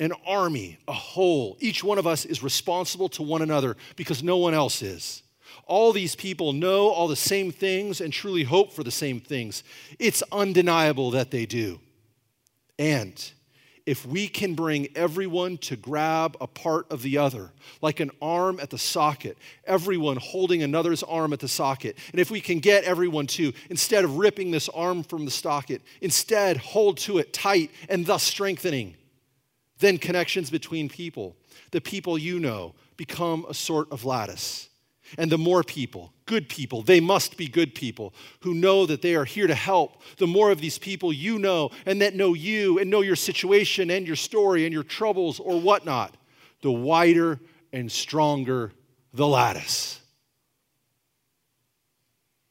an 0.00 0.12
army, 0.26 0.78
a 0.88 0.92
whole. 0.92 1.56
Each 1.60 1.82
one 1.82 1.98
of 1.98 2.06
us 2.06 2.24
is 2.24 2.42
responsible 2.42 3.08
to 3.10 3.22
one 3.22 3.40
another 3.40 3.76
because 3.96 4.22
no 4.22 4.36
one 4.36 4.52
else 4.52 4.82
is 4.82 5.22
all 5.66 5.92
these 5.92 6.14
people 6.14 6.52
know 6.52 6.88
all 6.88 7.08
the 7.08 7.16
same 7.16 7.50
things 7.50 8.00
and 8.00 8.12
truly 8.12 8.44
hope 8.44 8.72
for 8.72 8.84
the 8.84 8.90
same 8.90 9.20
things. 9.20 9.62
It's 9.98 10.22
undeniable 10.32 11.10
that 11.12 11.30
they 11.30 11.46
do. 11.46 11.80
And 12.78 13.32
if 13.86 14.06
we 14.06 14.28
can 14.28 14.54
bring 14.54 14.88
everyone 14.94 15.58
to 15.58 15.76
grab 15.76 16.36
a 16.40 16.46
part 16.46 16.90
of 16.90 17.02
the 17.02 17.18
other, 17.18 17.50
like 17.80 18.00
an 18.00 18.10
arm 18.20 18.60
at 18.60 18.70
the 18.70 18.78
socket, 18.78 19.36
everyone 19.64 20.16
holding 20.18 20.62
another's 20.62 21.02
arm 21.02 21.32
at 21.32 21.40
the 21.40 21.48
socket, 21.48 21.96
and 22.12 22.20
if 22.20 22.30
we 22.30 22.40
can 22.40 22.60
get 22.60 22.84
everyone 22.84 23.26
to, 23.26 23.52
instead 23.70 24.04
of 24.04 24.18
ripping 24.18 24.50
this 24.50 24.68
arm 24.68 25.02
from 25.02 25.24
the 25.24 25.30
socket, 25.30 25.82
instead 26.00 26.56
hold 26.58 26.98
to 26.98 27.18
it 27.18 27.32
tight 27.32 27.70
and 27.88 28.06
thus 28.06 28.22
strengthening, 28.22 28.94
then 29.78 29.98
connections 29.98 30.48
between 30.48 30.88
people, 30.88 31.36
the 31.72 31.80
people 31.80 32.16
you 32.16 32.38
know, 32.38 32.74
become 32.96 33.44
a 33.48 33.54
sort 33.54 33.90
of 33.90 34.04
lattice. 34.04 34.68
And 35.18 35.30
the 35.30 35.38
more 35.38 35.62
people, 35.62 36.12
good 36.26 36.48
people, 36.48 36.82
they 36.82 37.00
must 37.00 37.36
be 37.36 37.46
good 37.48 37.74
people 37.74 38.14
who 38.40 38.54
know 38.54 38.86
that 38.86 39.02
they 39.02 39.14
are 39.14 39.24
here 39.24 39.46
to 39.46 39.54
help. 39.54 40.02
The 40.16 40.26
more 40.26 40.50
of 40.50 40.60
these 40.60 40.78
people 40.78 41.12
you 41.12 41.38
know 41.38 41.70
and 41.86 42.00
that 42.00 42.14
know 42.14 42.34
you 42.34 42.78
and 42.78 42.90
know 42.90 43.02
your 43.02 43.16
situation 43.16 43.90
and 43.90 44.06
your 44.06 44.16
story 44.16 44.64
and 44.64 44.72
your 44.72 44.82
troubles 44.82 45.40
or 45.40 45.60
whatnot, 45.60 46.16
the 46.62 46.72
wider 46.72 47.40
and 47.72 47.90
stronger 47.90 48.72
the 49.12 49.26
lattice. 49.26 50.00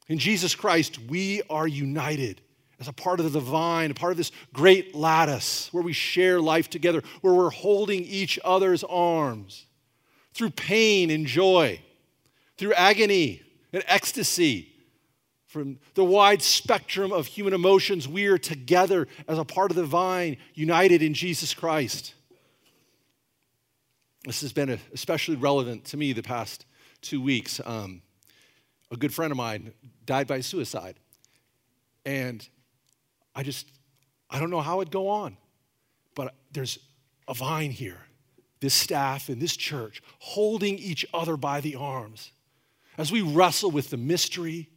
In 0.08 0.19
Jesus 0.19 0.56
Christ, 0.56 1.00
we 1.00 1.41
are 1.50 1.67
united 1.67 2.41
as 2.80 2.88
a 2.88 2.93
part 2.93 3.19
of 3.19 3.32
the 3.32 3.39
divine, 3.39 3.91
a 3.91 3.93
part 3.93 4.12
of 4.12 4.17
this 4.17 4.32
great 4.54 4.93
lattice 4.93 5.69
where 5.71 5.84
we 5.84 5.93
share 5.93 6.41
life 6.41 6.69
together, 6.69 7.02
where 7.21 7.34
we're 7.34 7.52
holding 7.52 8.04
each 8.04 8.38
other's 8.43 8.84
arms 8.84 9.67
through 10.34 10.50
pain 10.50 11.10
and 11.10 11.26
joy 11.26 11.80
through 12.62 12.74
agony 12.76 13.41
and 13.74 13.84
ecstasy, 13.88 14.71
from 15.47 15.80
the 15.95 16.06
wide 16.06 16.43
spectrum 16.43 17.12
of 17.12 17.26
human 17.26 17.56
emotions, 17.56 18.08
we 18.08 18.28
are 18.28 18.38
together 18.38 19.08
as 19.28 19.39
a 19.39 19.43
part 19.43 19.71
of 19.71 19.76
the 19.76 19.84
vine, 19.84 20.38
united 20.54 21.02
in 21.02 21.15
Jesus 21.15 21.56
Christ. 21.56 22.13
This 24.26 24.41
has 24.41 24.54
been 24.54 24.78
especially 24.93 25.38
relevant 25.38 25.86
to 25.86 25.97
me 25.97 26.13
the 26.13 26.21
past 26.21 26.67
two 27.02 27.19
weeks. 27.19 27.60
Um, 27.65 28.04
a 28.91 28.95
good 28.95 29.12
friend 29.12 29.32
of 29.32 29.38
mine 29.38 29.74
died 30.06 30.28
by 30.28 30.41
suicide. 30.41 31.00
And 32.06 32.47
I 33.34 33.41
just, 33.41 33.71
I 34.30 34.39
don't 34.39 34.52
know 34.52 34.62
how 34.62 34.82
it'd 34.82 34.93
go 34.93 35.08
on, 35.08 35.36
but 36.13 36.36
there's 36.52 36.78
a 37.28 37.34
vine 37.34 37.71
here, 37.71 38.04
this 38.60 38.76
staff 38.76 39.30
and 39.30 39.41
this 39.41 39.58
church 39.58 40.04
holding 40.19 40.78
each 40.78 41.08
other 41.12 41.38
by 41.38 41.60
the 41.60 41.76
arms 41.76 42.32
as 42.98 43.12
we 43.12 43.22
wrestle 43.22 43.72
with 43.72 43.90
the 43.90 43.98
mystery 43.98 44.70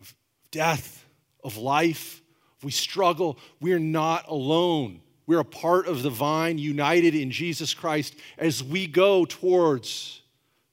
of 0.00 0.14
death, 0.50 1.04
of 1.42 1.56
life. 1.56 2.22
if 2.58 2.64
we 2.64 2.70
struggle, 2.70 3.38
we're 3.60 3.78
not 3.78 4.28
alone. 4.28 5.00
We're 5.26 5.40
a 5.40 5.44
part 5.44 5.86
of 5.86 6.02
the 6.02 6.10
vine, 6.10 6.58
united 6.58 7.14
in 7.14 7.30
Jesus 7.30 7.74
Christ 7.74 8.14
as 8.38 8.62
we 8.62 8.86
go 8.86 9.24
towards 9.24 10.22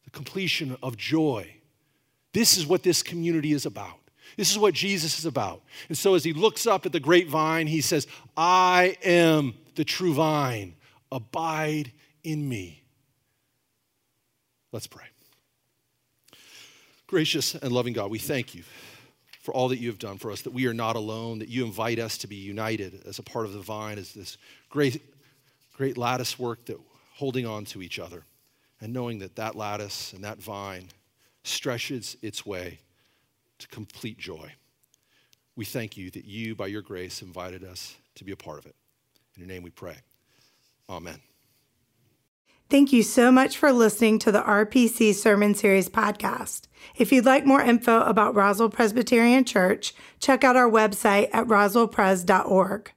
the 0.04 0.10
completion 0.10 0.76
of 0.82 0.98
joy. 0.98 1.56
This 2.34 2.58
is 2.58 2.66
what 2.66 2.84
this 2.84 3.02
community 3.04 3.54
is 3.54 3.66
about. 3.66 3.98
This 4.38 4.52
is 4.52 4.58
what 4.58 4.74
Jesus 4.74 5.20
is 5.20 5.26
about. 5.26 5.64
And 5.90 5.98
so 5.98 6.16
as 6.16 6.24
he 6.24 6.34
looks 6.34 6.66
up 6.66 6.86
at 6.86 6.92
the 6.92 7.00
grapevine, 7.00 7.68
he 7.68 7.82
says, 7.82 8.08
I 8.38 8.98
am 9.04 9.54
the 9.76 9.84
true 9.84 10.14
vine. 10.14 10.76
Abide 11.12 11.92
in 12.24 12.48
me. 12.48 12.84
Let's 14.72 14.88
pray. 14.88 15.06
Gracious 17.10 17.56
and 17.56 17.72
loving 17.72 17.94
God, 17.94 18.12
we 18.12 18.20
thank 18.20 18.54
you 18.54 18.62
for 19.42 19.52
all 19.52 19.70
that 19.70 19.80
you 19.80 19.88
have 19.88 19.98
done 19.98 20.20
for 20.20 20.30
us, 20.30 20.44
that 20.44 20.54
we 20.54 20.68
are 20.68 20.76
not 20.76 20.96
alone, 20.96 21.40
that 21.40 21.50
you 21.50 21.66
invite 21.66 21.98
us 21.98 22.20
to 22.20 22.28
be 22.28 22.36
united 22.36 23.02
as 23.08 23.18
a 23.18 23.24
part 23.24 23.48
of 23.48 23.54
the 23.54 23.62
vine, 23.62 23.98
as 23.98 24.14
this 24.14 24.38
great, 24.70 25.02
great 25.74 25.98
lattice 25.98 26.38
work 26.38 26.66
that 26.66 26.78
holding 27.16 27.48
on 27.48 27.66
to 27.66 27.82
each 27.82 27.98
other 27.98 28.26
and 28.80 28.94
knowing 28.94 29.18
that 29.18 29.36
that 29.38 29.56
lattice 29.56 30.14
and 30.14 30.24
that 30.24 30.38
vine 30.38 30.88
stretches 31.44 32.16
its 32.22 32.46
way 32.46 32.78
to 33.58 33.68
complete 33.70 34.20
joy. 34.20 34.52
We 35.56 35.66
thank 35.66 35.98
you 35.98 36.12
that 36.12 36.26
you, 36.26 36.54
by 36.54 36.68
your 36.68 36.84
grace, 36.84 37.24
invited 37.24 37.64
us 37.64 37.96
to 38.16 38.24
be 38.24 38.34
a 38.34 38.38
part 38.38 38.60
of 38.60 38.68
it. 38.68 38.76
In 39.36 39.42
your 39.42 39.50
name 39.50 39.64
we 39.64 39.72
pray. 39.72 39.96
Amen. 40.88 41.20
Thank 42.70 42.94
you 42.94 43.02
so 43.02 43.32
much 43.32 43.58
for 43.58 43.72
listening 43.72 44.20
to 44.20 44.32
the 44.32 44.44
RPC 44.44 45.16
Sermon 45.16 45.56
Series 45.56 45.90
podcast. 45.90 46.68
If 46.96 47.12
you'd 47.12 47.26
like 47.26 47.44
more 47.44 47.62
info 47.62 48.02
about 48.02 48.36
Roswell 48.36 48.70
Presbyterian 48.70 49.44
Church, 49.44 49.96
check 50.20 50.44
out 50.44 50.56
our 50.56 50.70
website 50.70 51.30
at 51.34 51.48
roswellpres.org. 51.48 52.92